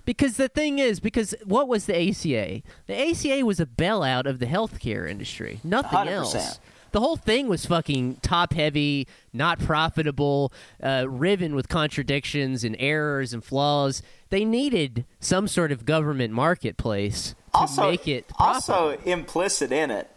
[0.07, 2.63] Because the thing is, because what was the ACA?
[2.87, 5.61] The ACA was a bailout of the healthcare industry.
[5.63, 6.11] Nothing 100%.
[6.11, 6.61] else.
[6.93, 10.53] The whole thing was fucking top heavy, not profitable,
[10.83, 14.01] uh, riven with contradictions and errors and flaws.
[14.31, 18.75] They needed some sort of government marketplace to also, make it profitable.
[18.75, 20.11] also implicit in it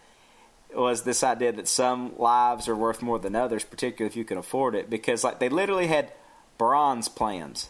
[0.73, 4.37] was this idea that some lives are worth more than others, particularly if you can
[4.37, 6.13] afford it, because like they literally had
[6.57, 7.69] bronze plans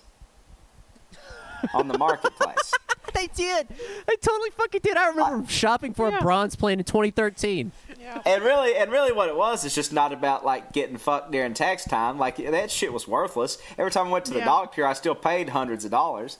[1.73, 2.73] on the marketplace.
[3.11, 3.67] They did.
[4.07, 4.95] They totally fucking did.
[4.95, 6.19] I remember shopping for Yeah.
[6.19, 7.71] a bronze plan in 2013.
[7.99, 8.21] Yeah.
[8.23, 11.55] and really, and really, what it was is just not about like getting fucked during
[11.55, 12.19] tax time.
[12.19, 13.57] Like that shit was worthless.
[13.79, 14.45] Every time I went to the Yeah.
[14.45, 16.37] doctor, I still paid hundreds of dollars.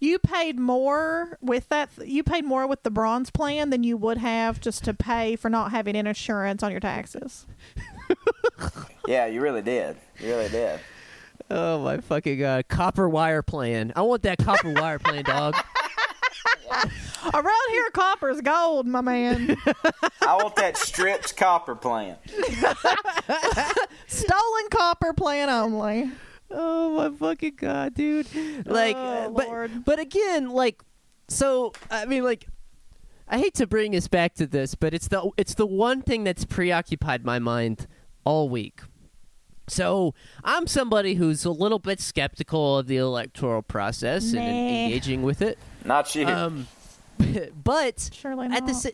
[0.00, 1.88] You paid more with that.
[2.04, 5.48] You paid more with the bronze plan than you would have just to pay for
[5.48, 7.46] not having insurance on your taxes.
[9.08, 9.96] Yeah, you really did.
[10.20, 10.78] You really did.
[11.54, 12.66] Oh my fucking god!
[12.68, 13.92] Copper wire plan.
[13.94, 15.54] I want that copper wire plan, dog.
[17.34, 19.56] Around here, copper's gold, my man.
[20.22, 22.16] I want that stripped copper plan.
[24.06, 26.10] Stolen copper plan only.
[26.50, 28.26] Oh my fucking god, dude!
[28.66, 29.84] Like, Oh, uh, but Lord.
[29.84, 30.82] but again, like,
[31.28, 32.46] so I mean, like,
[33.28, 36.24] I hate to bring us back to this, but it's the it's the one thing
[36.24, 37.86] that's preoccupied my mind
[38.24, 38.80] all week.
[39.68, 45.42] So I'm somebody who's a little bit skeptical of the electoral process and engaging with
[45.42, 45.58] it.
[45.84, 46.26] Not you.
[46.26, 46.66] Um,
[47.64, 48.92] but Surely at the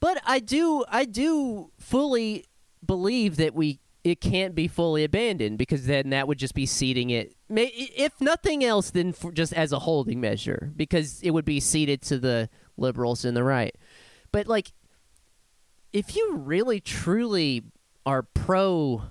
[0.00, 2.46] but I do I do fully
[2.84, 7.10] believe that we it can't be fully abandoned because then that would just be ceding
[7.10, 11.60] it if nothing else then for just as a holding measure because it would be
[11.60, 12.48] ceded to the
[12.78, 13.76] liberals and the right
[14.32, 14.72] but like
[15.92, 17.62] if you really truly
[18.06, 19.02] are pro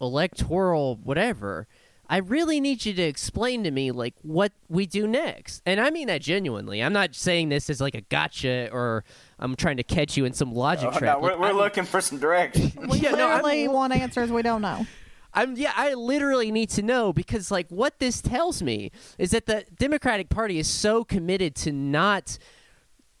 [0.00, 1.66] electoral whatever
[2.10, 5.60] I really need you to explain to me like what we do next.
[5.66, 6.82] And I mean that genuinely.
[6.82, 9.04] I'm not saying this as like a gotcha or
[9.38, 11.18] I'm trying to catch you in some logic Oh, trap.
[11.18, 12.72] no, we're, Like, we're looking for some direction.
[12.88, 14.86] We Yeah, no, I'm- clearly want answers we don't know.
[15.34, 19.44] I'm yeah, I literally need to know because like what this tells me is that
[19.44, 22.38] the Democratic Party is so committed to not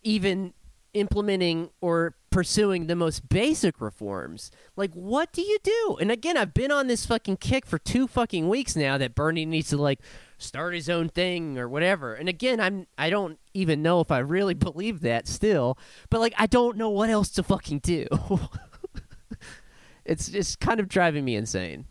[0.02, 0.54] even
[0.94, 4.52] implementing or pursuing the most basic reforms.
[4.76, 5.98] Like what do you do?
[6.00, 9.44] And again, I've been on this fucking kick for 2 fucking weeks now that Bernie
[9.44, 9.98] needs to like
[10.36, 12.14] start his own thing or whatever.
[12.14, 15.76] And again, I'm I don't even know if I really believe that still,
[16.10, 18.06] but like I don't know what else to fucking do.
[20.04, 21.86] it's just kind of driving me insane.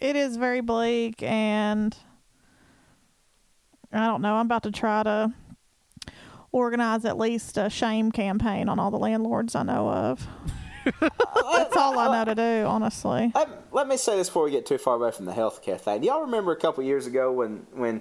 [0.00, 1.94] It is very bleak, and
[3.92, 4.36] I don't know.
[4.36, 5.34] I'm about to try to
[6.52, 10.26] organize at least a shame campaign on all the landlords I know of.
[11.00, 13.30] That's all I know to do, honestly.
[13.34, 16.00] Let, let me say this before we get too far away from the healthcare thing.
[16.00, 18.00] Do y'all remember a couple years ago when when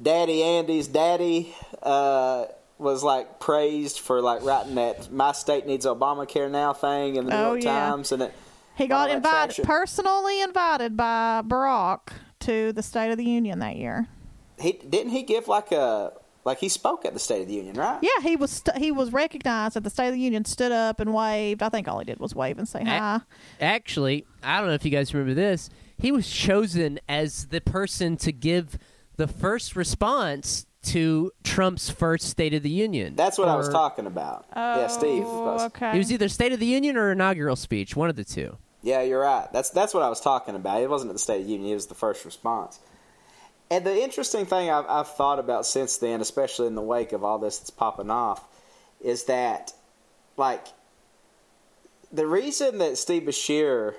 [0.00, 6.50] Daddy Andy's daddy uh, was like praised for like writing that "My state needs Obamacare
[6.50, 7.88] now" thing in the New Oh, York yeah.
[7.88, 8.34] Times, and it
[8.76, 9.64] He got invited, traction.
[9.64, 12.10] personally invited by Barack
[12.40, 14.06] to the State of the Union that year.
[14.60, 16.12] he didn't he give like a
[16.44, 17.98] like he spoke at the State of the Union, right?
[18.02, 21.00] Yeah, he was st- he was recognized at the State of the Union, stood up
[21.00, 21.62] and waved.
[21.62, 23.20] I think all he did was wave and say hi.
[23.60, 25.70] Actually, I don't know if you guys remember this.
[25.98, 28.78] He was chosen as the person to give
[29.16, 33.16] the first response to Trump's first State of the Union.
[33.16, 34.46] That's what I was talking about.
[34.54, 35.24] Oh, yeah, Steve.
[35.24, 35.90] Okay.
[35.94, 38.56] It was either State of the Union or inaugural speech, one of the two.
[38.80, 39.48] Yeah, you're right.
[39.52, 40.80] That's that's what I was talking about.
[40.80, 41.72] It wasn't at the State of the Union.
[41.72, 42.78] It was the first response.
[43.70, 47.22] And the interesting thing I've, I've thought about since then, especially in the wake of
[47.22, 48.44] all this that's popping off,
[49.00, 49.72] is that,
[50.36, 50.66] like,
[52.10, 53.94] the reason that Steve Beshear,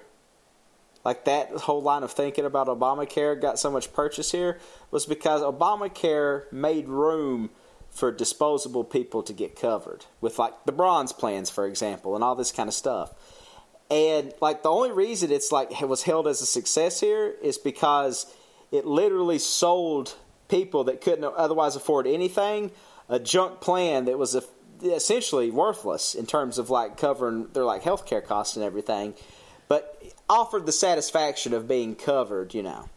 [1.05, 4.59] like that whole line of thinking about Obamacare, got so much purchase here
[4.89, 7.51] was because Obamacare made room
[7.91, 12.35] for disposable people to get covered with, like, the bronze plans, for example, and all
[12.35, 13.13] this kind of stuff.
[13.91, 17.57] And like the only reason it's like it was held as a success here is
[17.57, 18.31] because
[18.71, 20.15] it literally sold
[20.47, 22.71] people that couldn't otherwise afford anything
[23.07, 24.43] a junk plan that was a,
[24.83, 29.13] essentially worthless in terms of like covering their like healthcare costs and everything,
[29.67, 32.53] but offered the satisfaction of being covered.
[32.53, 32.89] You know.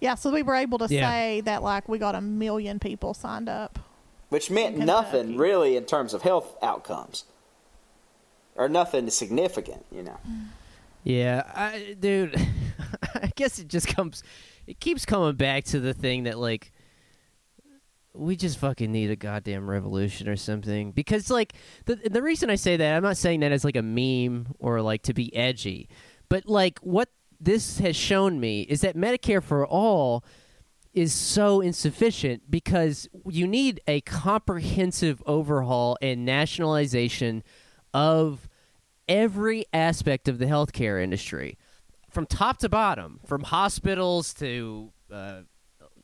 [0.00, 1.10] Yeah, so we were able to Yeah.
[1.10, 3.78] say that like we got a million people signed up.
[4.28, 7.24] which meant nothing really in terms of health outcomes,
[8.54, 9.84] or nothing significant.
[9.90, 10.18] You know.
[11.02, 12.38] Yeah, I, dude.
[13.14, 14.22] I guess it just comes.
[14.66, 16.72] It keeps coming back to the thing that like
[18.14, 20.92] we just fucking need a goddamn revolution or something.
[20.92, 21.54] Because like
[21.86, 24.80] the the reason I say that, I'm not saying that as like a meme or
[24.82, 25.88] like to be edgy,
[26.28, 27.08] but like what
[27.40, 30.24] this has shown me is that Medicare for all
[30.92, 37.44] is so insufficient because you need a comprehensive overhaul and nationalization
[37.94, 38.48] of
[39.08, 41.57] every aspect of the healthcare industry
[42.18, 45.42] from top to bottom from hospitals to uh,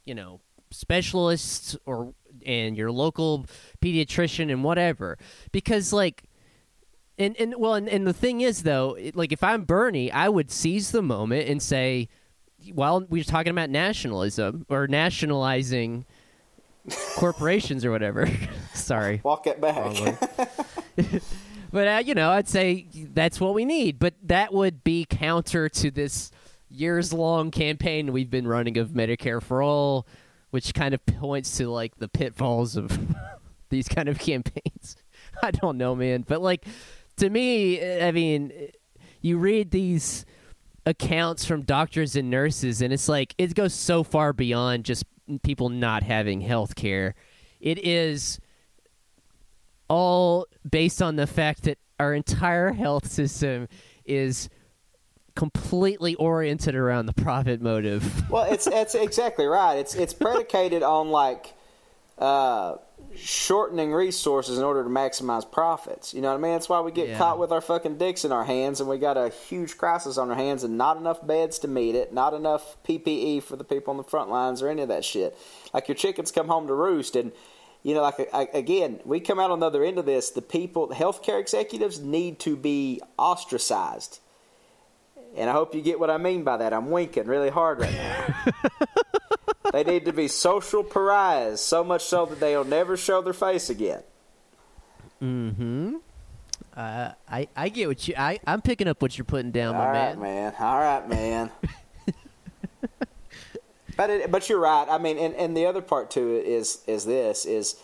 [0.04, 0.40] you know
[0.70, 2.14] specialists or
[2.46, 3.46] and your local
[3.82, 5.18] pediatrician and whatever.
[5.50, 6.22] Because like
[7.18, 10.28] and and well and, and the thing is though it, like if i'm bernie i
[10.28, 12.08] would seize the moment and say
[12.72, 16.04] while we are talking about nationalism or nationalizing
[17.16, 18.28] corporations or whatever.
[18.74, 19.20] Sorry.
[19.24, 20.20] Walk it back.
[21.74, 23.98] But uh, you know, I'd say that's what we need.
[23.98, 26.30] But that would be counter to this
[26.70, 30.06] years-long campaign we've been running of Medicare for all,
[30.50, 32.96] which kind of points to like the pitfalls of
[33.70, 34.96] these kind of campaigns.
[35.42, 36.64] I don't know, man, but like
[37.16, 38.52] to me, I mean,
[39.20, 40.24] you read these
[40.86, 45.06] accounts from doctors and nurses, and it's like it goes so far beyond just
[45.42, 47.16] people not having health care.
[47.60, 48.38] It is
[49.94, 53.68] all based on the fact that our entire health system
[54.04, 54.48] is
[55.36, 58.02] completely oriented around the profit motive.
[58.30, 59.76] Well, it's it's exactly right.
[59.76, 61.54] It's it's predicated on like
[62.18, 62.76] uh,
[63.16, 66.12] shortening resources in order to maximize profits.
[66.14, 66.52] You know what I mean?
[66.52, 67.18] That's why we get Yeah.
[67.18, 70.30] caught with our fucking dicks in our hands, and we got a huge crisis on
[70.30, 73.92] our hands, and not enough beds to meet it, not enough PPE for the people
[73.92, 75.36] on the front lines, or any of that shit.
[75.72, 77.30] Like your chickens come home to roost, and
[77.84, 80.30] you know, like I, again, we come out on the other end of this.
[80.30, 84.20] The people, the healthcare executives, need to be ostracized.
[85.36, 86.72] And I hope you get what I mean by that.
[86.72, 88.34] I'm winking really hard right now.
[89.72, 93.68] they need to be social pariahs, so much so that they'll never show their face
[93.68, 94.02] again.
[95.22, 95.96] Mm-hmm.
[96.74, 99.82] Uh, I I get what you I I'm picking up what you're putting down, All
[99.82, 100.20] my right, man.
[100.20, 100.54] man.
[100.58, 101.50] All right, man.
[103.96, 104.86] but it, but you're right.
[104.88, 107.76] I mean, and, and the other part to it is is this is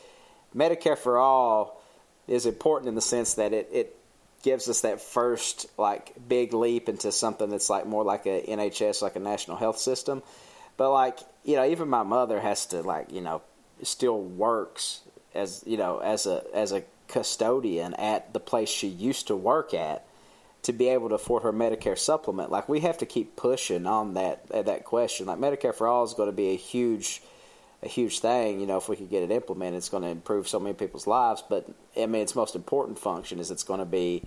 [0.55, 1.83] Medicare for all
[2.27, 3.97] is important in the sense that it, it
[4.43, 9.03] gives us that first like big leap into something that's like more like a NHS,
[9.03, 10.23] like a national health system.
[10.77, 13.43] But like you know, even my mother has to like you know
[13.83, 15.01] still works
[15.35, 19.75] as you know as a as a custodian at the place she used to work
[19.75, 20.07] at
[20.63, 22.51] to be able to afford her Medicare supplement.
[22.51, 25.27] Like we have to keep pushing on that uh, that question.
[25.27, 27.23] Like Medicare for all is going to be a huge
[27.83, 28.61] a huge thing.
[28.61, 31.07] You know, if we could get it implemented, it's going to improve so many people's
[31.07, 31.43] lives.
[31.49, 34.23] But I mean, its most important function is it's going to be,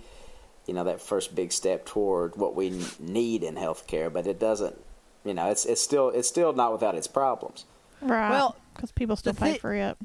[0.66, 4.12] you know, that first big step toward what we need in healthcare.
[4.12, 4.76] But it doesn't.
[5.24, 7.64] You know, it's it's still it's still not without its problems.
[8.02, 8.30] Right.
[8.30, 9.96] Well, because people still the pay for it.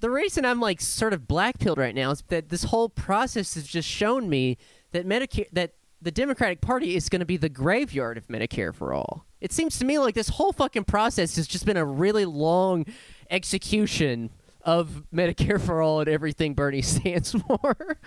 [0.00, 3.54] the reason I'm like sort of black pilled right now is that this whole process
[3.54, 4.56] has just shown me
[4.96, 5.72] that Medicare that
[6.02, 9.24] the Democratic Party is going to be the graveyard of Medicare for all.
[9.40, 12.86] It seems to me like this whole fucking process has just been a really long
[13.30, 14.30] execution
[14.62, 17.98] of Medicare for all and everything Bernie stands for.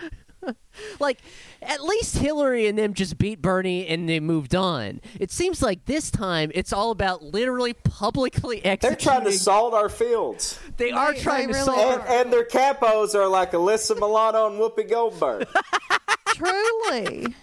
[1.00, 1.20] like
[1.62, 5.02] at least Hillary and them just beat Bernie and they moved on.
[5.20, 8.90] It seems like this time it's all about literally publicly executing.
[9.06, 12.00] They're trying to salt our fields, They are They- trying they to really solve.
[12.02, 15.48] and, and their capos are like Alyssa Milano and Whoopi Goldberg.
[16.36, 17.36] Truly.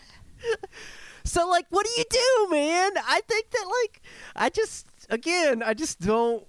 [1.24, 2.92] So like, what do you do, man?
[2.96, 4.00] I think that like,
[4.36, 6.46] I just again, I just don't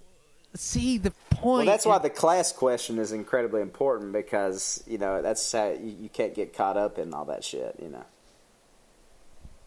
[0.54, 1.66] see the point.
[1.66, 5.96] Well, that's why the class question is incredibly important because you know that's how you,
[6.00, 7.76] you can't get caught up in all that shit.
[7.82, 8.04] You know.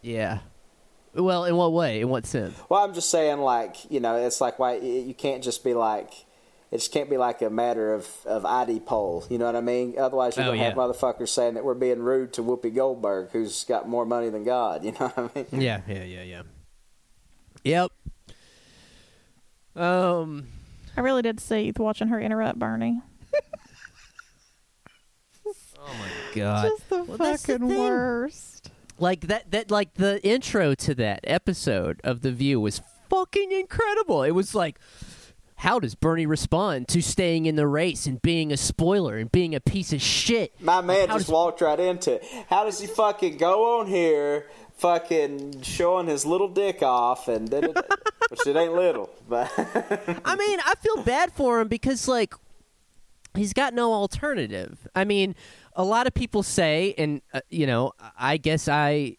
[0.02, 0.40] yeah.
[1.14, 2.00] Well, in what way?
[2.00, 2.58] In what sense?
[2.70, 6.14] Well, I'm just saying, like you know, it's like why you can't just be like.
[6.72, 9.26] It just can't be like a matter of, of ID poll.
[9.30, 9.96] You know what I mean?
[10.00, 13.32] Otherwise, you're Oh, going to have motherfuckers saying that we're being rude to Whoopi Goldberg,
[13.32, 14.84] who's got more money than God.
[14.86, 15.62] You know what I mean?
[15.62, 17.88] Yeah, yeah, yeah, yeah.
[19.76, 19.84] Yep.
[19.84, 20.48] Um.
[20.98, 23.02] I really did see watching her interrupt Bernie.
[25.84, 26.70] Oh my god.
[26.70, 28.70] Just the Well, that's the fucking worst.
[29.00, 34.22] like that that like the intro to that episode of the view was fucking incredible
[34.24, 34.80] it was like
[35.62, 39.54] how does bernie respond to staying in the race and being a spoiler and being
[39.56, 42.26] a piece of shit My man How just does- walked right into it.
[42.50, 47.64] How does he fucking go on here, fucking showing his little dick off, and then
[47.70, 47.78] it,
[48.30, 49.52] which it ain't little, but
[50.26, 52.34] i mean i feel bad for him because like
[53.36, 55.36] he's got no alternative i mean
[55.76, 59.16] a lot of people say and uh, you know i guess i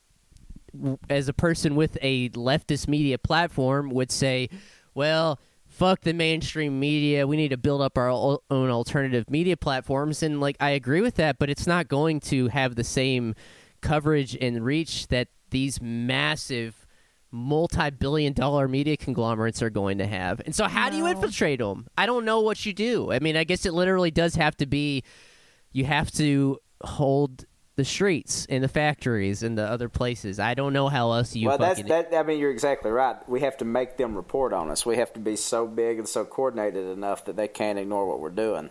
[1.08, 4.48] as a person with a leftist media platform would say
[4.94, 5.38] well
[5.72, 7.26] fuck the mainstream media.
[7.26, 10.22] We need to build up our own alternative media platforms.
[10.22, 13.34] And like i agree with that but it's not going to have the same
[13.80, 16.86] coverage and reach that these massive
[17.30, 20.40] multi-billion dollar media conglomerates are going to have.
[20.44, 23.10] And so how do you infiltrate them i don't know what you do.
[23.10, 25.02] I mean i guess it literally does have to be
[25.72, 27.46] you have to hold
[27.76, 30.38] the streets and the factories and the other places.
[30.38, 32.14] I don't know how else you well, that's that.
[32.14, 33.16] I mean, you're exactly right.
[33.28, 34.84] We have to make them report on us.
[34.84, 38.20] We have to be so big and so coordinated enough that they can't ignore what
[38.20, 38.70] we're doing.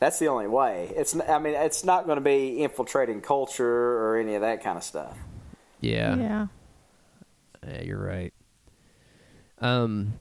[0.00, 0.92] That's the only way.
[0.96, 1.18] It's.
[1.18, 4.84] I mean, it's not going to be infiltrating culture or any of that kind of
[4.84, 5.16] stuff.
[5.80, 6.16] yeah.
[6.16, 6.46] Yeah.
[7.66, 8.34] Yeah, you're right.
[9.60, 10.14] Um.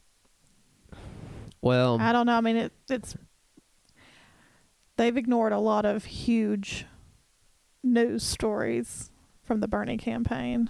[1.62, 2.38] Well, I don't know.
[2.38, 3.16] I mean, it, it's
[4.96, 6.86] they've ignored a lot of huge
[7.84, 9.12] news stories
[9.44, 10.70] from the Bernie campaign.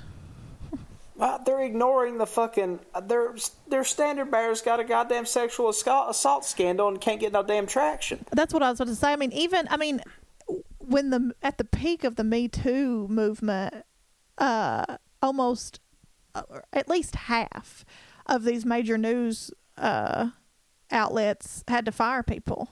[1.15, 2.79] Well, they're ignoring the fucking.
[3.03, 3.35] Their
[3.67, 8.25] their standard bearers got a goddamn sexual assault, scandal and can't get no damn traction.
[8.31, 9.13] That's what I was going to say.
[9.13, 10.01] I mean, even I mean,
[10.79, 13.85] when the at the peak of the Me Too movement,
[14.39, 15.79] uh, almost
[16.33, 16.41] uh,
[16.71, 17.85] at least half
[18.25, 20.29] of these major news uh,
[20.91, 22.69] outlets had to fire people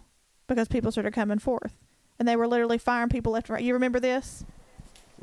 [0.47, 1.77] because people started coming forth,
[2.21, 3.63] and they were literally firing people left and right.
[3.63, 4.45] You remember this?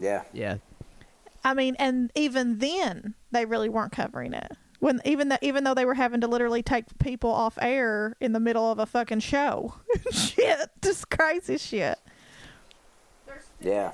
[0.00, 0.24] Yeah.
[0.32, 0.56] yeah.
[1.44, 4.50] I mean, and even then, they really weren't covering it.
[4.80, 8.32] When even that, even though they were having to literally take people off air in
[8.32, 9.74] the middle of a fucking show,
[10.10, 12.00] shit, just crazy shit.
[13.60, 13.92] Yeah.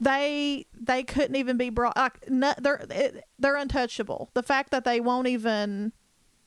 [0.00, 1.96] They they couldn't even be brought.
[1.96, 4.30] Like, no, they're it, they're untouchable.
[4.34, 5.92] The fact that they won't even.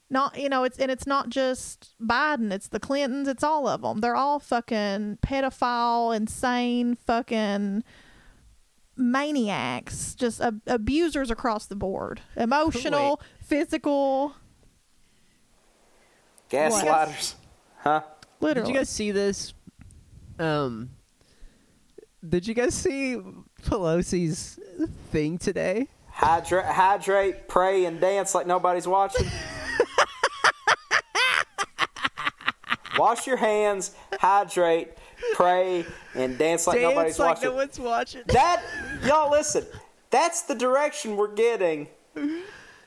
[0.09, 3.81] Not you know it's and it's not just Biden it's the Clintons it's all of
[3.81, 7.83] them they're all fucking pedophile insane fucking
[8.97, 12.21] maniacs, just ab- abusers across the board.
[12.35, 14.35] Emotional, physical,
[16.49, 17.35] Gaslighters.
[17.79, 18.01] Huh?
[18.39, 19.53] Literally did you guys see this?
[20.39, 20.91] Um.
[22.27, 23.17] Did you guys see
[23.63, 24.59] Pelosi's
[25.11, 25.87] thing today?
[26.09, 29.27] Hydrate, hydrate, pray, and dance like nobody's watching.
[32.97, 34.89] Wash your hands, hydrate,
[35.33, 37.53] pray, and dance like nobody's watching.
[37.53, 38.21] one's watching.
[38.27, 38.63] that
[39.03, 39.65] y'all listen.
[40.11, 41.87] That's the direction we're getting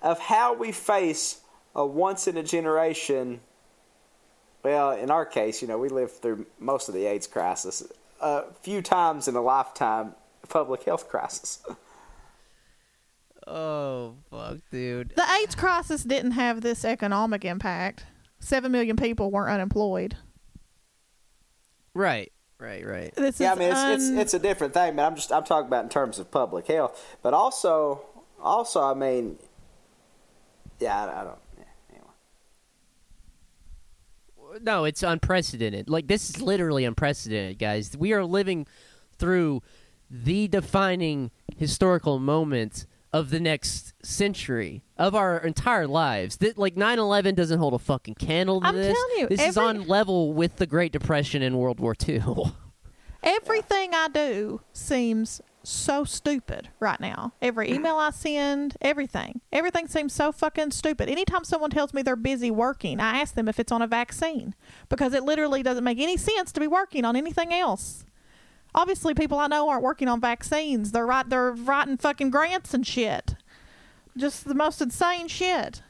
[0.01, 1.41] of how we face
[1.75, 3.41] a once in a generation.
[4.63, 7.83] Well, in our case, you know, we lived through most of the AIDS crisis.
[8.21, 10.15] A few times in a lifetime
[10.49, 11.61] public health crisis.
[13.51, 15.13] Oh fuck, dude.
[15.17, 18.05] the AIDS crisis didn't have this economic impact.
[18.41, 20.17] Seven million people weren't unemployed.
[21.95, 22.31] Right,
[22.61, 23.15] right, right.
[23.15, 25.45] This Yeah, I mean it's, it's un- it's a different thing, but I'm just I'm
[25.45, 28.03] talking about in terms of public health, but also
[28.41, 29.39] also I mean,
[30.79, 31.39] yeah, I, I don't.
[31.57, 32.11] Yeah, anyway.
[34.63, 35.89] No, it's unprecedented.
[35.89, 37.97] Like this is literally unprecedented, guys.
[37.97, 38.67] We are living
[39.19, 39.63] through
[40.11, 46.37] the defining historical moment of the next century of our entire lives.
[46.39, 48.95] That like 9/11 doesn't hold a fucking candle to I'm this.
[48.95, 52.53] telling you, this is on level with the Great Depression and World War II.
[53.23, 57.33] everything I do seems so stupid right now.
[57.43, 61.09] Every email I send, everything, everything seems so fucking stupid.
[61.09, 64.55] Anytime someone tells me they're busy working, I ask them if it's on a vaccine
[64.89, 68.05] because it literally doesn't make any sense to be working on anything else.
[68.79, 70.93] Obviously, people I know aren't working on vaccines.
[70.93, 71.29] They're right.
[71.29, 73.35] They're writing fucking grants and shit.
[74.17, 75.83] Just the most insane shit.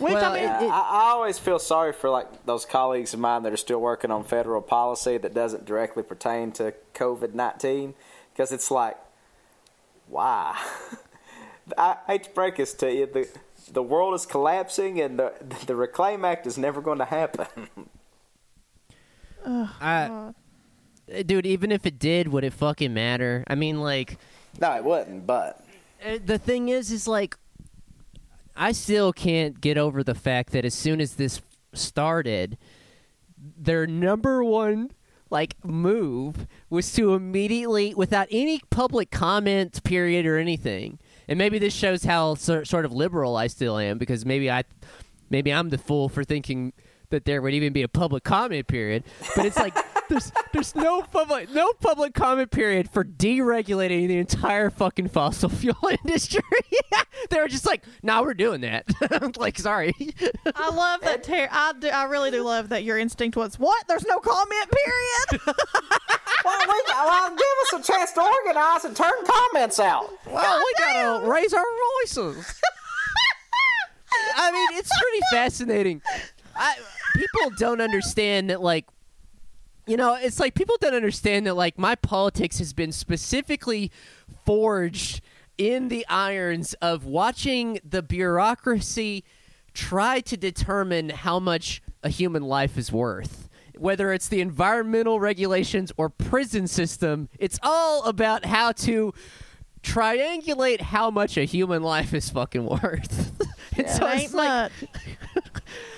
[0.00, 3.20] Which Well, I mean, it- I, I always feel sorry for like those colleagues of
[3.20, 7.94] mine that are still working on federal policy that doesn't directly pertain to COVID nineteen,
[8.32, 8.96] because it's like,
[10.08, 10.60] why?
[11.78, 13.28] I hate to break this to you, the
[13.72, 15.32] the world is collapsing, and the
[15.64, 17.46] the Reclaim Act is never going to happen.
[19.46, 20.32] I,
[21.24, 23.44] dude, even if it did, would it fucking matter?
[23.46, 24.18] I mean, like,
[24.60, 25.26] no, it wouldn't.
[25.26, 25.64] But
[26.04, 27.36] uh, the thing is, is like,
[28.56, 31.40] I still can't get over the fact that as soon as this
[31.72, 32.56] started,
[33.38, 34.90] their number one
[35.28, 40.98] like move was to immediately, without any public comment period or anything,
[41.28, 44.62] and maybe this shows how sort of liberal I still am because maybe I,
[45.28, 46.72] maybe I'm the fool for thinking
[47.10, 49.04] that there would even be a public comment period,
[49.34, 49.76] but it's like.
[50.08, 55.76] There's, there's no public no public comment period for deregulating the entire fucking fossil fuel
[56.04, 56.42] industry.
[57.30, 59.92] they were just like, "Nah, we're doing that." I'm like, sorry.
[60.54, 61.22] I love that.
[61.22, 61.88] Ter- I do.
[61.88, 63.86] I really do love that your instinct was what?
[63.88, 65.56] There's no comment period.
[66.44, 70.10] well, we, well, give us a chance to organize and turn comments out.
[70.26, 71.64] Well, we gotta raise our
[72.02, 72.60] voices.
[74.36, 76.02] I mean, it's pretty fascinating.
[76.54, 76.76] I,
[77.16, 78.86] people don't understand that, like,
[79.86, 83.90] you know, it's like people don't understand that, like, my politics has been specifically
[84.44, 85.20] forged
[85.58, 89.24] in the irons of watching the bureaucracy
[89.72, 93.48] try to determine how much a human life is worth.
[93.76, 99.12] Whether it's the environmental regulations or prison system, it's all about how to
[99.82, 103.32] triangulate how much a human life is fucking worth.
[103.76, 104.72] and so it's like,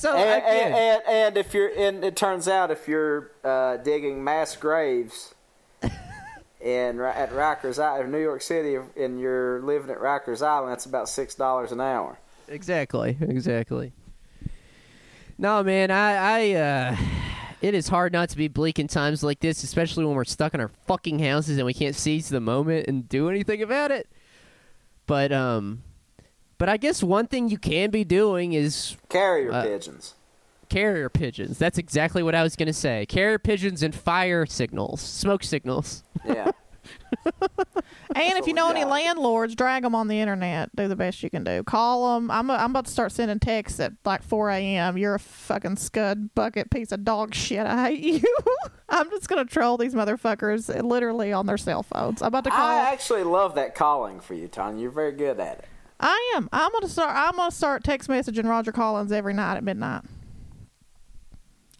[0.00, 4.22] so And, and, and, and if you're, and it turns out if you're uh, digging
[4.22, 5.34] mass graves
[6.60, 11.08] in at Rikers Island, New York City, and you're living at Rikers Island, that's about
[11.08, 12.18] six dollars an hour.
[12.48, 13.92] Exactly, exactly.
[15.38, 16.96] No, man, I, I, uh,
[17.60, 20.54] it is hard not to be bleak in times like this, especially when we're stuck
[20.54, 24.08] in our fucking houses and we can't seize the moment and do anything about it.
[25.06, 25.82] But, um,
[26.58, 30.14] but I guess one thing you can be doing is Carrier Uh, pigeons.
[30.68, 31.58] carrier pigeons.
[31.58, 33.06] That's exactly what I was going to say.
[33.06, 36.02] Carrier pigeons and fire signals, smoke signals.
[36.24, 36.50] Yeah.
[38.14, 38.90] And if you know any got.
[38.90, 40.74] landlords, drag them on the internet.
[40.74, 41.62] Do the best you can do.
[41.64, 42.30] Call them.
[42.30, 44.96] I'm, I'm about to start sending texts at like 4 a.m.
[44.96, 47.66] You're a fucking scud bucket piece of dog shit.
[47.66, 48.34] I hate you.
[48.88, 52.22] I'm just gonna troll these motherfuckers literally on their cell phones.
[52.22, 52.64] I'm about to call.
[52.66, 54.80] I actually love that calling for you, Tanya.
[54.82, 55.64] You're very good at it.
[56.00, 56.48] I am.
[56.52, 57.10] I'm gonna start.
[57.14, 60.02] I'm gonna start text messaging Roger Collins every night at midnight,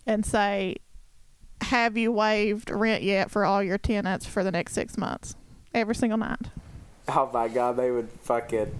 [0.06, 0.76] and say,
[1.62, 5.36] "Have you waived rent yet for all your tenants for the next six months?"
[5.74, 6.40] Every single night.
[7.08, 8.72] Oh my God, they would fucking,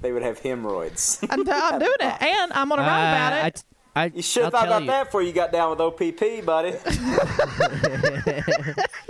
[0.00, 1.22] they would have hemorrhoids.
[1.30, 3.64] I'm, I'm doing it, and I'm gonna write about Uh, it.
[3.94, 4.86] I, I, You should have thought about you.
[4.88, 6.70] that before you got down with OPP, buddy.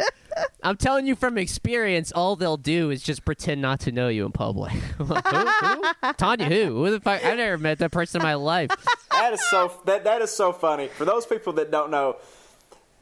[0.69, 4.27] I'm telling you from experience, all they'll do is just pretend not to know you
[4.27, 4.73] in public.
[4.99, 6.13] Who, who?
[6.19, 6.85] Tanya, who?
[6.85, 7.25] Who the fuck?
[7.25, 8.71] I never met that person in my life.
[9.11, 10.89] that is so that that is so funny.
[10.89, 12.17] For those people that don't know,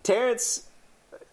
[0.05, 0.69] Terrence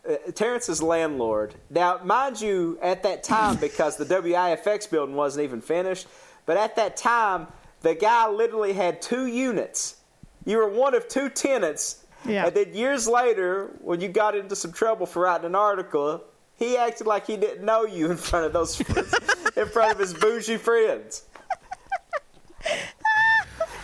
[0.09, 1.53] uh, Terrence's landlord.
[1.69, 6.07] Now, mind you, at that time, because the WIFX building wasn't even finished,
[6.47, 7.45] but at that time,
[7.81, 9.97] the guy literally had two units.
[10.45, 12.02] You were one of two tenants.
[12.25, 12.47] Yeah.
[12.47, 16.23] And then years later, when you got into some trouble for writing an article,
[16.55, 18.79] he acted like he didn't know you in front of those,
[19.55, 21.23] in front of his bougie friends.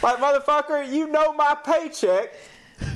[0.01, 2.33] Like, motherfucker, you know my paycheck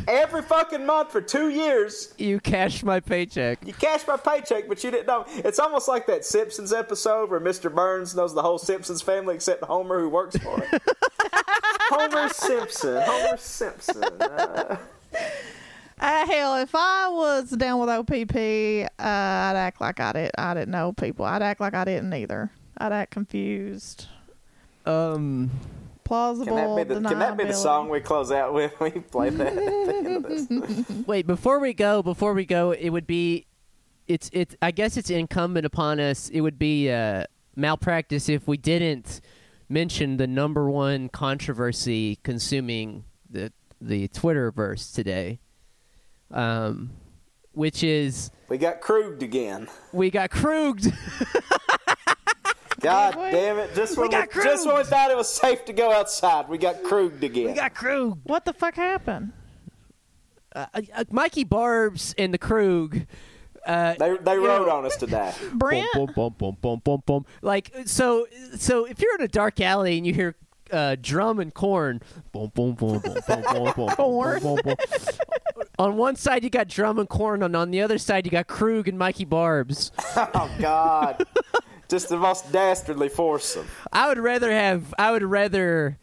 [0.08, 2.14] every fucking month for two years.
[2.18, 3.66] You cashed my paycheck.
[3.66, 5.26] You cashed my paycheck, but you didn't know.
[5.28, 7.74] It's almost like that Simpsons episode where Mr.
[7.74, 10.80] Burns knows the whole Simpsons family except Homer, who works for him.
[11.90, 13.02] Homer Simpson.
[13.06, 14.04] Homer Simpson.
[14.22, 14.78] Uh,
[16.00, 18.36] Uh, hell, if I was down with OPP,
[19.00, 20.36] uh, I'd act like I didn't.
[20.38, 21.24] I didn't know people.
[21.24, 22.52] I'd act like I didn't either.
[22.78, 24.08] I'd act confused,
[24.86, 25.50] Um,
[26.04, 26.46] plausible.
[26.48, 28.78] can, that be the, can that be the song we close out with?
[28.82, 30.90] We play that at the end of this.
[31.08, 33.46] wait, before we go, before we go, it would be,
[34.08, 34.56] it's it's.
[34.62, 36.28] I guess it's incumbent upon us.
[36.30, 37.26] It would be uh,
[37.56, 39.22] malpractice if we didn't
[39.70, 43.54] mention the number one controversy consuming the
[43.88, 45.40] the Twitterverse today,
[46.32, 46.92] um,
[47.52, 49.68] which is We got Kruged again.
[49.92, 50.94] we got Kruged.
[52.80, 53.74] God damn it!
[53.76, 56.50] Just We when got we, just when we thought it was safe to go outside,
[56.50, 57.48] we got Kruged again.
[57.48, 58.20] we got Krug.
[58.24, 59.32] What the fuck happened?
[60.56, 63.06] Uh, uh, Mikey Barbs and the Krug.
[63.66, 65.34] Uh, they they you rode know, on us today.
[65.54, 65.88] Brent.
[65.94, 67.26] Boom, boom, boom, boom, boom, boom, boom.
[67.42, 68.28] Like so,
[68.58, 70.36] so if you're in a dark alley and you hear
[70.74, 72.02] uh, drum and corn.
[72.32, 74.76] Boom, boom, boom, boom, boom, boom, boom, boom, boom, boom.
[75.80, 78.48] on one side you got drum and corn, and on the other side you got
[78.48, 79.92] Krug and Mikey Barbs.
[80.36, 81.26] Oh God,
[81.88, 83.68] just the most dastardly foursome.
[83.92, 84.94] I would rather have.
[84.98, 85.98] I would rather.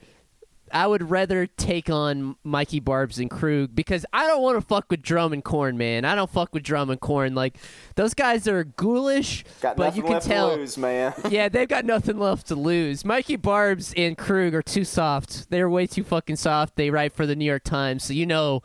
[0.73, 4.87] I would rather take on Mikey Barbs and Krug because I don't want to fuck
[4.91, 6.05] with Drum and Corn, man.
[6.05, 7.35] I don't fuck with Drum and Corn.
[7.35, 7.57] Like
[7.97, 10.51] those guys are ghoulish, Got but you can left tell.
[10.51, 11.15] to lose, man.
[11.31, 13.05] yeah, they've got nothing left to lose.
[13.05, 15.51] Mikey Barbs and Krug are too soft.
[15.51, 16.77] They're way too fucking soft.
[16.77, 18.63] They write for the New York Times, so you know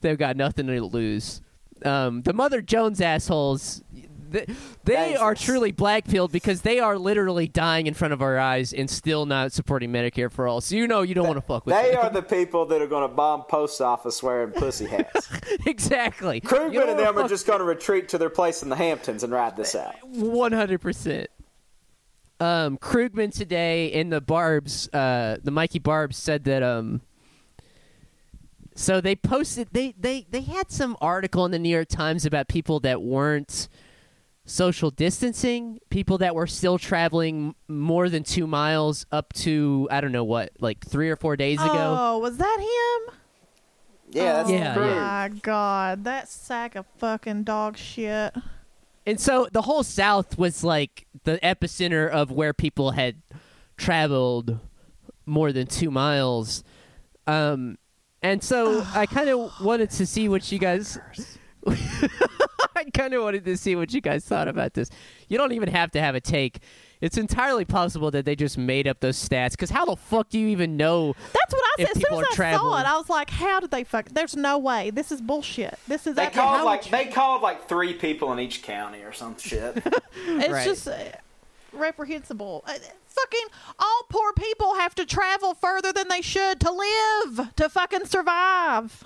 [0.00, 1.40] they've got nothing to lose.
[1.84, 3.82] Um, the Mother Jones assholes,
[4.30, 4.46] they,
[4.84, 8.88] they are truly blackpilled because they are literally dying in front of our eyes and
[8.88, 10.60] still not supporting Medicare for all.
[10.60, 11.84] So you know you don't want to fuck with them.
[11.84, 12.04] They them.
[12.04, 15.28] are the people that are going to bomb post office wearing pussy hats.
[15.66, 16.40] exactly.
[16.40, 19.32] Krugman and them are just going to retreat to their place in the Hamptons and
[19.32, 19.94] ride this out.
[20.02, 21.30] One hundred percent.
[22.38, 27.00] Um, Krugman today in the Barbs, uh, the Mikey Barbs said that um.
[28.74, 32.46] So they posted they they they had some article in the New York Times about
[32.46, 33.68] people that weren't
[34.46, 40.12] social distancing, people that were still traveling more than two miles up to I don't
[40.12, 41.96] know what like three or four days ago.
[41.98, 43.14] Oh, was that him?
[44.10, 44.88] Yeah, that's oh, Yeah, Krug.
[44.88, 45.28] yeah.
[45.30, 48.34] my god, that sack of fucking dog shit.
[49.04, 53.22] And so the whole South was like the epicenter of where people had
[53.76, 54.58] traveled
[55.26, 56.64] more than two miles.
[57.26, 57.78] Um,
[58.22, 60.98] and so I kind of wanted to see what you guys.
[62.76, 64.90] I kind of wanted to see what you guys thought about this.
[65.28, 66.58] You don't even have to have a take.
[67.00, 69.52] It's entirely possible that they just made up those stats.
[69.52, 71.14] Because how the fuck do you even know?
[71.32, 71.96] That's what I said.
[71.96, 74.08] As soon as are I saw it, I was like, "How did they fuck?
[74.10, 74.90] There's no way.
[74.90, 75.78] This is bullshit.
[75.88, 79.12] This is They called like much- they called like three people in each county or
[79.12, 79.82] some shit.
[80.28, 80.64] It's Right.
[80.64, 80.94] just uh,
[81.72, 82.64] reprehensible.
[82.66, 82.74] Uh,
[83.06, 83.46] fucking
[83.78, 89.04] all poor people have to travel further than they should to live to fucking survive.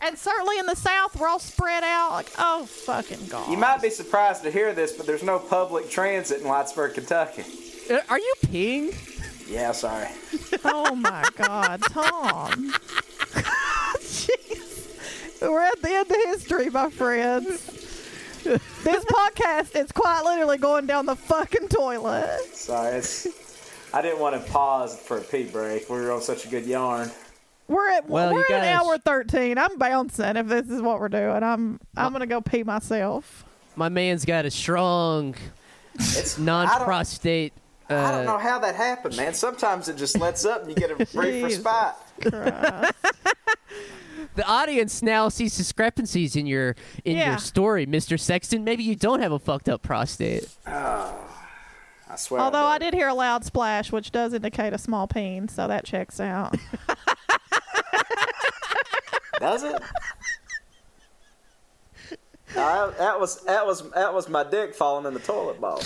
[0.00, 2.10] And certainly in the South, we're all spread out.
[2.10, 3.50] Like, oh fucking god!
[3.50, 7.44] you might be surprised to hear this, but there's no public transit in Whitesburg, Kentucky.
[7.90, 8.94] Uh, Are you peeing?
[9.48, 10.08] Yeah, sorry.
[10.64, 12.72] Oh my god, Tom!
[14.00, 15.40] Jeez.
[15.42, 17.70] We're at the end of history, my friends.
[18.44, 22.40] This podcast is quite literally going down the fucking toilet.
[22.52, 23.26] Sorry, it's.
[23.94, 25.88] I didn't want to pause for a pee break.
[25.88, 27.10] We were on such a good yarn.
[27.68, 29.56] We're at Well, we're at hour thirteen.
[29.58, 31.42] I'm bouncing if this is what we're doing.
[31.42, 33.44] I'm I'm gonna go pee myself.
[33.76, 35.34] My man's got a strong
[35.94, 37.52] It's non-prostate.
[37.90, 39.34] Uh, I don't know how that happened, man.
[39.34, 41.64] Sometimes it just lets up and you get a brief Jesus.
[41.64, 42.94] respite.
[44.36, 46.74] The audience now sees discrepancies in your
[47.04, 47.30] in Yeah.
[47.30, 48.18] your story, Mr.
[48.18, 48.64] Sexton.
[48.64, 50.48] Maybe you don't have a fucked up prostate.
[50.66, 52.40] I swear.
[52.40, 52.86] Although I do.
[52.86, 56.56] did hear a loud splash, which does indicate a small peen, so that checks out.
[59.40, 59.80] Does it?
[62.56, 65.80] Uh, that was that was that was my dick falling in the toilet bowl.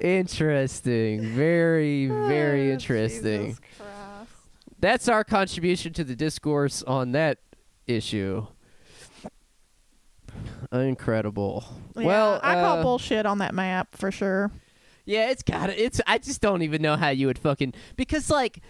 [0.00, 1.22] Interesting.
[1.34, 3.46] Very, very Oh, interesting.
[3.48, 3.60] Jesus
[4.80, 7.38] That's our contribution to the discourse on that
[7.86, 8.46] issue.
[10.72, 11.64] Incredible.
[11.96, 14.50] Yeah, well, I call uh, bullshit on that map for sure.
[15.04, 15.78] Yeah, it's got it.
[15.78, 18.60] It's I just don't even know how you would fucking because like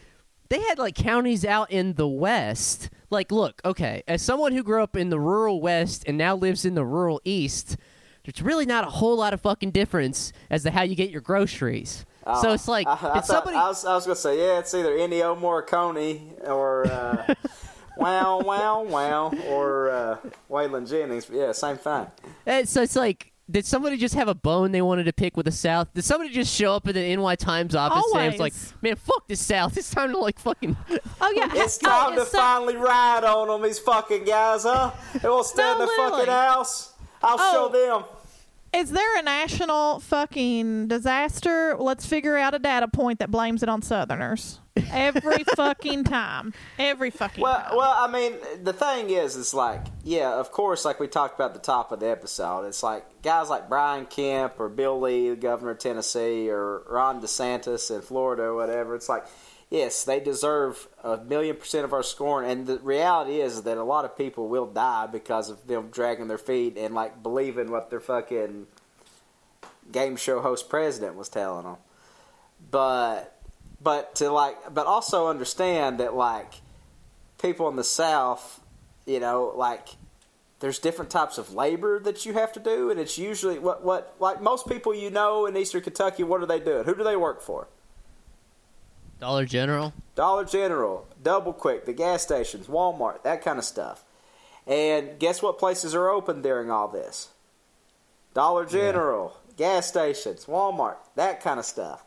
[0.53, 2.91] they had like counties out in the west.
[3.11, 6.65] Like, look, okay, as someone who grew up in the rural west and now lives
[6.65, 7.77] in the rural east,
[8.25, 11.21] there's really not a whole lot of fucking difference as to how you get your
[11.21, 12.05] groceries.
[12.43, 13.57] so it's like Oh, I, I thought- somebody.
[13.57, 17.35] I was, I was gonna say yeah, it's either Ennio Morricone or uh,
[17.97, 20.17] Wow Wow Wow or uh,
[20.51, 21.29] Waylon Jennings.
[21.33, 22.07] Yeah, same thing.
[22.47, 23.32] eh, so it's like.
[23.53, 25.93] Did somebody just have a bone they wanted to pick with the South?
[25.93, 29.29] Did somebody just show up at the NY Times office and was like, "Man, fuck
[29.29, 29.77] the South!
[29.83, 30.75] It's time to like fucking."
[31.21, 34.93] Oh yeah, It's oh, time to so- finally ride on them, these fucking guys, huh?
[35.21, 36.95] They won't stay in No, the fucking house.
[37.23, 37.71] I'll Oh.
[37.71, 38.05] show them.
[38.75, 41.77] Is there a national fucking disaster?
[41.79, 46.53] Let's figure out a data point that blames it on Southerners every fucking time.
[46.79, 47.77] Every fucking Well, time.
[47.77, 51.51] well, I mean, the thing is, it's like, yeah, of course, like we talked about
[51.51, 55.31] at the top of the episode, it's like guys like Brian Kemp or Bill Lee,
[55.31, 58.95] the governor of Tennessee, or Ron DeSantis in Florida or whatever.
[58.95, 59.25] It's like,
[59.71, 63.85] yes, they deserve a million percent of our scorn, and the reality is that a
[63.85, 67.91] lot of people will die because of them dragging their feet and like believing what
[67.91, 68.67] their fucking
[69.91, 71.77] game show host president was telling them.
[72.71, 73.32] But,
[73.83, 76.55] but to like, but also understand that like
[77.41, 78.61] people in the South,
[79.07, 79.89] you know, like
[80.61, 84.15] there's different types of labor that you have to do, and it's usually what what
[84.21, 86.23] like most people you know in Eastern Kentucky.
[86.23, 86.85] What are they doing?
[86.85, 87.69] Who do they work for?
[89.19, 89.93] Dollar General.
[90.15, 94.05] Dollar General, Double Kwik, the gas stations, Walmart, that kind of stuff.
[94.67, 97.29] And guess what places are open during all this?
[98.35, 102.05] Dollar General, gas stations, Walmart, that kind of stuff.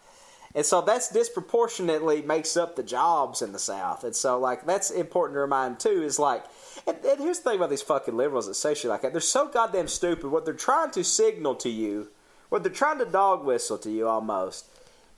[0.55, 4.03] And so that's disproportionately makes up the jobs in the South.
[4.05, 6.45] And so, like, that's important to remind, too, is like,
[6.87, 9.11] and, and here's the thing about these fucking liberals that say shit like that.
[9.11, 10.29] They're so goddamn stupid.
[10.31, 12.07] What they're trying to signal to you,
[12.49, 14.65] what they're trying to dog whistle to you almost,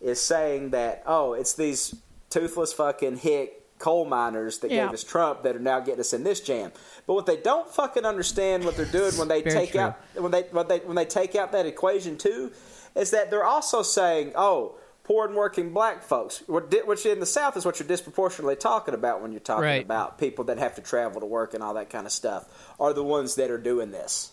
[0.02, 1.96] is saying that, oh, it's these
[2.32, 4.86] toothless fucking hick coal miners that Yeah.
[4.86, 6.72] gave us Trump that are now getting us in this jam.
[7.06, 9.82] But what they don't fucking understand what they're doing when they take true.
[9.82, 12.52] out when they when they when they take out that equation too,
[12.96, 14.76] is that they're also saying, oh,
[15.08, 18.56] poor and working black folks, what di- which in the South is what you're disproportionately
[18.58, 19.84] talking about when you're talking Right.
[19.86, 22.46] about people that have to travel to work and all that kind of stuff,
[22.80, 24.32] are the ones that are doing this.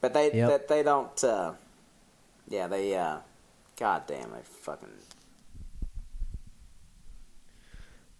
[0.00, 0.48] But they Yep.
[0.50, 1.24] that they don't.
[1.24, 1.52] Uh,
[2.48, 2.96] yeah, they.
[2.96, 3.18] Uh,
[3.76, 4.88] God damn, they fucking.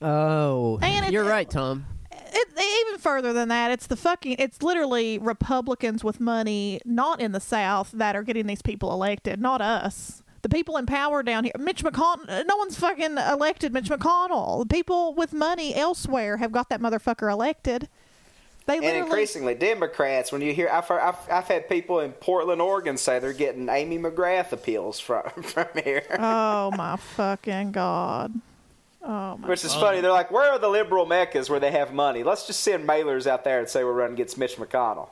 [0.03, 1.87] Oh, And you're right, Tom.
[2.13, 2.49] It,
[2.89, 4.37] even further than that, it's the fucking.
[4.39, 9.41] It's literally Republicans with money, not in the South, that are getting these people elected,
[9.41, 10.23] not us.
[10.47, 12.47] The people in power down here, Mitch McConnell.
[12.47, 14.61] No one's fucking elected Mitch McConnell.
[14.61, 17.89] The people with money elsewhere have got that motherfucker elected.
[18.67, 20.31] They And increasingly, Democrats.
[20.31, 23.69] When you hear, I've, heard, I've, I've had people in Portland, Oregon, say they're getting
[23.69, 28.33] Amy McGrath appeals from from here, oh my fucking god.
[29.03, 29.49] Oh my.
[29.49, 30.01] which is funny.
[30.01, 32.23] They're like, "Where are the liberal meccas where they have money?
[32.23, 35.09] Let's just send mailers out there and say we're running against Mitch McConnell."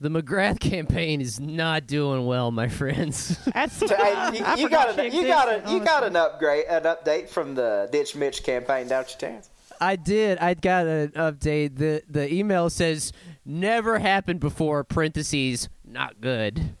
[0.00, 3.38] The McGrath campaign is not doing well, my friends.
[3.54, 3.76] That's.
[3.76, 6.84] So, hey, you, you got she a, you got a, you got an upgrade, an
[6.84, 9.50] update from the Ditch Mitch campaign, don't you, Terrence?
[9.80, 10.38] I did.
[10.38, 11.76] I got an update.
[11.76, 13.12] the The email says
[13.44, 14.84] never happened before.
[14.84, 16.76] Parentheses not good.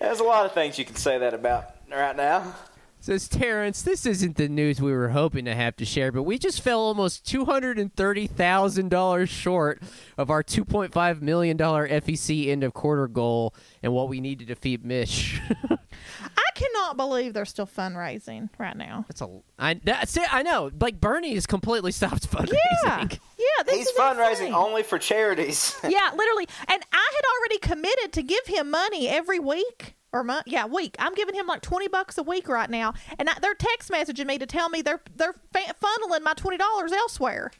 [0.00, 2.54] There's a lot of things you can say that about right now.
[3.00, 6.36] Says Terrence, this isn't the news we were hoping to have to share, but we
[6.36, 9.80] just fell almost two hundred and thirty thousand dollars short
[10.18, 14.20] of our two point five million dollar FEC end of quarter goal and what we
[14.20, 15.40] need to defeat Mish.
[15.70, 19.04] I cannot believe they're still fundraising right now.
[19.08, 20.34] That's a I that's it.
[20.34, 20.70] I know.
[20.78, 22.56] Like Bernie has completely stopped fundraising.
[22.84, 23.06] Yeah,
[23.38, 23.62] yeah.
[23.64, 24.54] This He's is fundraising insane.
[24.54, 25.74] only for charities.
[25.84, 26.48] yeah, literally.
[26.66, 30.44] And I had already committed to give him money every week or month.
[30.46, 30.96] Yeah, week.
[30.98, 34.26] I'm giving him like twenty bucks a week right now, and I, they're text messaging
[34.26, 37.50] me to tell me they're they're fa- funneling my twenty dollars elsewhere.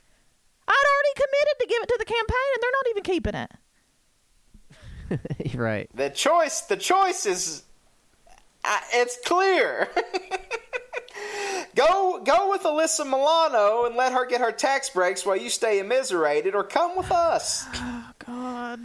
[0.70, 3.50] I'd already committed to give it to the campaign, and they're not even keeping it.
[5.52, 5.88] You're right.
[5.94, 7.62] The choice, the choice is,
[8.64, 9.88] uh, it's clear.
[11.74, 15.78] go, go with Alyssa Milano and let her get her tax breaks while you stay
[15.78, 17.64] immiserated, or come with us.
[17.80, 18.80] Oh God.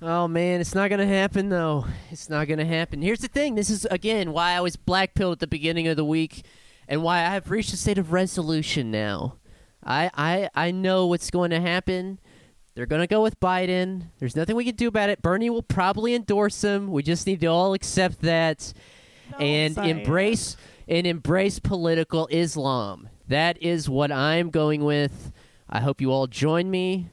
[0.00, 1.84] Oh man, it's not gonna happen though.
[2.10, 3.02] It's not gonna happen.
[3.02, 3.56] Here's the thing.
[3.56, 6.44] This is again why I was black blackpilled at the beginning of the week,
[6.86, 9.36] and why I have reached a state of resolution now.
[9.84, 12.20] I I I know what's going to happen.
[12.74, 14.10] They're gonna go with Biden.
[14.20, 15.20] There's nothing we can do about it.
[15.20, 16.92] Bernie will probably endorse him.
[16.92, 18.72] We just need to all accept that
[19.40, 20.56] and say embrace
[20.86, 23.08] and embrace political Islam.
[23.26, 25.32] That is what I'm going with.
[25.68, 27.10] I hope you all join me.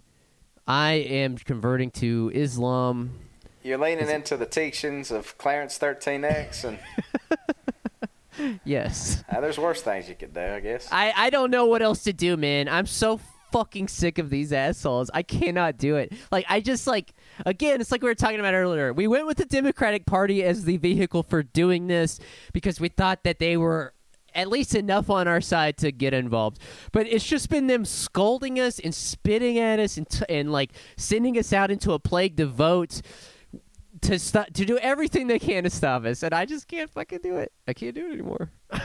[0.68, 3.12] I am converting to Islam.
[3.64, 6.80] You're leaning into the teachings of Clarence 13X, and
[8.66, 9.24] Yes.
[9.30, 10.88] uh, there's worse things you could do, I guess.
[10.92, 12.68] I, I don't know what else to do, man.
[12.68, 13.20] I'm so
[13.52, 15.10] fucking sick of these assholes.
[15.14, 16.12] I cannot do it.
[16.32, 17.14] Like I just like
[17.46, 18.92] again, it's like we were talking about earlier.
[18.92, 22.20] We went with the Democratic Party as the vehicle for doing this
[22.52, 23.94] because we thought that they were
[24.36, 26.60] at least enough on our side to get involved.
[26.91, 30.72] But it's just been them scolding us and spitting at us and t- and like
[30.98, 33.02] sending us out into a plague to vote
[34.02, 37.20] to stop to do everything they can to stop us and I just can't fucking
[37.24, 37.52] do it.
[37.68, 38.52] I can't do it anymore.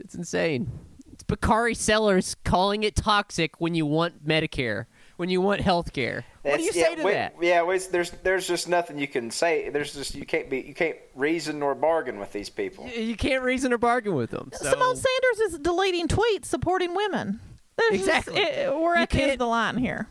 [0.00, 0.70] It's insane.
[1.12, 4.86] It's Bakari Sellers calling it toxic when you want Medicare,
[5.20, 6.24] when you want health care.
[6.40, 7.34] What do you It's- say yeah, to we- that?
[7.42, 9.68] Yeah, we, there's there's just nothing you can say.
[9.68, 12.84] There's just you can't be you can't reason or bargain with these people.
[12.86, 14.50] Y- You can't reason or bargain with them.
[14.54, 14.64] So.
[14.72, 17.38] Symone Sanders is deleting tweets supporting women.
[17.76, 18.40] There's just- Exactly.
[18.40, 20.08] it- we're You at the end of the line here.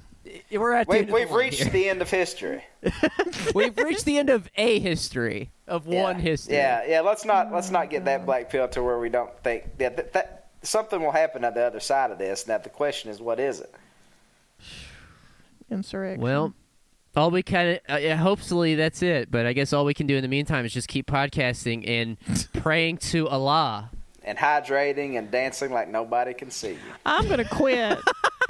[0.51, 1.71] We're at the we, end we've the line reached here.
[1.71, 2.63] the end of history.
[3.55, 6.53] we've reached the end of a history of one history.
[6.55, 7.01] Yeah, yeah.
[7.01, 10.13] Let's not let's not get that black pill to where we don't think yeah, that,
[10.13, 12.47] that something will happen at the other side of this.
[12.47, 13.73] Now the question is, what is it?
[15.71, 16.21] Insurrection.
[16.21, 16.53] Well,
[17.15, 19.29] all we kind of uh, hopefully that's it.
[19.31, 22.17] But I guess all we can do in the meantime is just keep podcasting and
[22.63, 23.91] praying to Allah.
[24.23, 26.77] and hydrating and dancing like nobody can see you.
[27.05, 27.97] I'm gonna quit.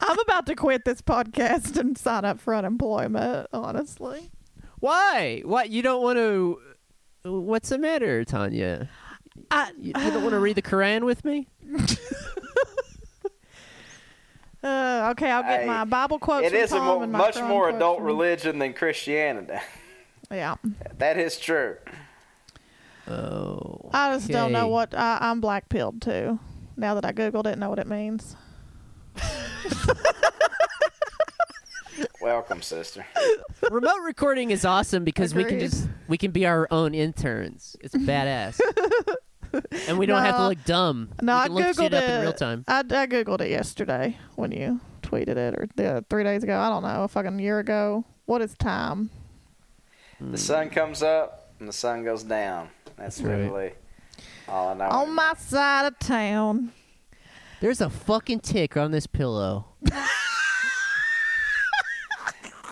[0.00, 3.46] I'm about to quit this podcast and sign up for unemployment.
[3.52, 4.30] Honestly,
[4.80, 5.42] Why?
[5.44, 5.70] What?
[5.70, 6.58] You don't want to?
[7.24, 8.88] What's the matter, Tanya?
[9.50, 11.46] I You, you don't want to read the Quran with me?
[14.62, 15.30] uh, okay.
[15.30, 16.46] I'll get Hey, my Bible quotes.
[16.46, 19.54] It from is a Tom mo- and much more adult from- religion than Christianity.
[20.30, 20.54] Yeah,
[20.96, 21.76] that is true.
[23.06, 23.90] Oh.
[23.92, 26.38] I just don't know what I, I'm black pilled too.
[26.74, 28.34] Now that I googled it, I know what it means.
[32.22, 33.04] Welcome, sister.
[33.70, 37.76] Remote recording is awesome because we can just we can be our own interns.
[37.80, 38.58] It's badass.
[39.88, 41.10] and we don't have to look dumb.
[41.20, 42.64] No, we I look googled shit it up in real time.
[42.68, 46.58] I, I googled it yesterday when you tweeted it, or the, three days ago.
[46.58, 48.04] I don't know, a fucking year ago.
[48.26, 49.10] What is time?
[50.20, 52.68] The sun comes up and the sun goes down.
[52.96, 53.36] That's Right.
[53.38, 53.72] really
[54.48, 54.84] all I know.
[54.84, 56.72] On my side of town.
[57.60, 59.66] There's a fucking tick on this pillow.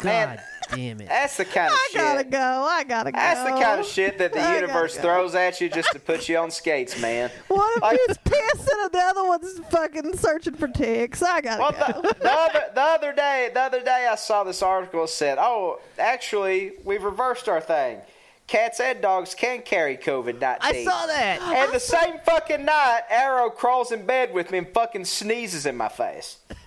[0.02, 0.40] Man, God
[0.74, 1.08] damn it.
[1.08, 2.00] That's the kind of I shit.
[2.00, 2.38] gotta go.
[2.38, 3.18] I gotta go.
[3.18, 6.28] That's the kind of shit that the I universe throws at you just to put
[6.28, 7.30] you on skates, man.
[7.48, 11.22] What if Like- it's pissing and the other one's fucking searching for ticks?
[11.22, 12.00] I gotta Well, go.
[12.02, 15.38] the, the other the other day, the other day, I saw this article that said,
[15.40, 18.00] "Oh, actually, we've reversed our thing.
[18.46, 20.88] Cats and dogs can carry COVID nineteen.
[20.88, 21.40] I saw that.
[21.40, 25.76] And the same fucking night, Arrow crawls in bed with me and fucking sneezes in
[25.76, 26.38] my face.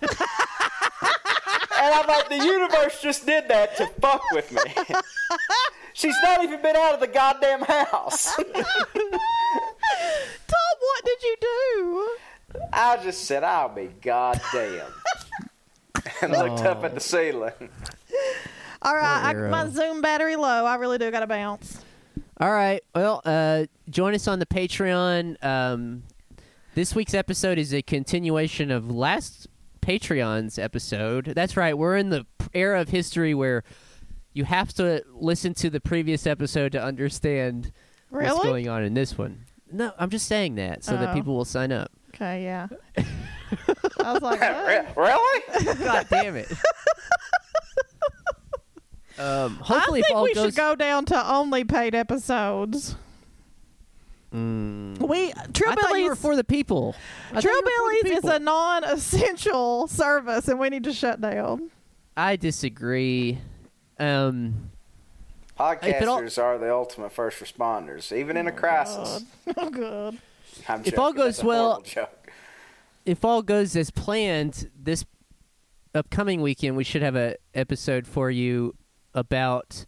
[1.84, 4.60] and I'm like, the universe just did that to fuck with me.
[5.92, 8.34] She's not even been out of the goddamn house.
[8.36, 8.44] Tom,
[10.80, 12.16] what did you do?
[12.72, 14.86] I just said, I'll be goddamn.
[16.22, 16.86] and looked up Oh.
[16.86, 17.52] at the ceiling.
[18.82, 20.64] All right, I, my Zoom battery low.
[20.66, 21.80] I really do gotta bounce.
[22.38, 22.82] All right.
[22.94, 25.42] Well, uh, join us on the Patreon.
[25.44, 26.02] Um,
[26.74, 29.46] this week's episode is a continuation of last
[29.84, 31.26] Patreon's episode.
[31.36, 31.76] That's right.
[31.76, 33.62] We're in the era of history where
[34.32, 37.70] you have to listen to the previous episode to understand
[38.08, 39.44] what's going on in this one.
[39.70, 41.14] No, I'm just saying that so that Oh.
[41.14, 41.90] people will sign up.
[42.14, 42.68] Okay, yeah.
[42.96, 45.74] I was like, Re- really?
[45.84, 46.50] God damn it.
[49.18, 50.44] um, hopefully, I think we goes.
[50.46, 52.96] should go down to only paid episodes.
[54.34, 54.98] Mm.
[55.08, 56.96] We True I thought you were for the people.
[57.30, 61.20] I thought True you the Billy's is a non-essential service, and we need to shut
[61.20, 61.70] down.
[62.16, 63.38] I disagree.
[63.98, 64.70] Um,
[65.58, 69.24] If it all- Podcasters are the ultimate first responders, even in a crisis.
[69.56, 70.18] Oh, good.
[70.68, 72.32] I'm If all goes well- joke.
[73.04, 75.04] if all goes as planned, this
[75.94, 78.74] upcoming weekend we should have an episode for you
[79.14, 79.84] about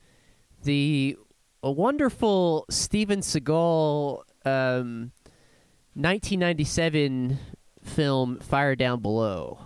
[0.62, 1.16] the
[1.64, 5.12] a wonderful Steven Seagal um,
[5.94, 7.38] 1997
[7.82, 9.58] film Fire Down Below.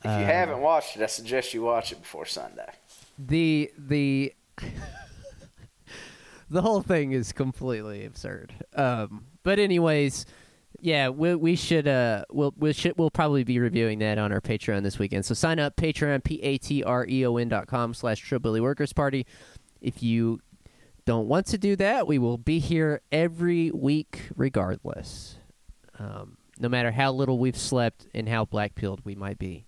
[0.00, 2.68] If you Uh, haven't watched it, I suggest you watch it before Sunday.
[3.18, 4.32] the the
[6.50, 8.52] the whole thing is completely absurd.
[8.74, 10.26] Um, but anyways,
[10.80, 14.40] yeah, we we should uh we'll we should we'll probably be reviewing that on our
[14.40, 15.24] Patreon this weekend.
[15.24, 18.92] So sign up Patreon p a t r e o n dot com slash Workers
[18.92, 19.26] Party.
[19.80, 20.40] If you
[21.06, 25.36] don't want to do that, we will be here every week regardless.
[25.98, 29.66] Um, no matter how little we've slept and how black pilled we might be.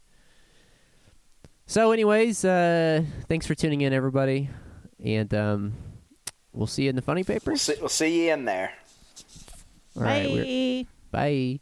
[1.66, 4.48] So, anyways, uh, thanks for tuning in, everybody,
[5.02, 5.72] and um,
[6.52, 7.62] we'll see you in the funny We'll papers.
[7.62, 8.72] see, we'll see you in there.
[9.96, 11.58] All right, we're- Bye.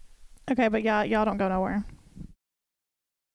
[0.47, 0.53] bye.
[0.53, 1.85] Okay, but y'all, y'all don't go nowhere.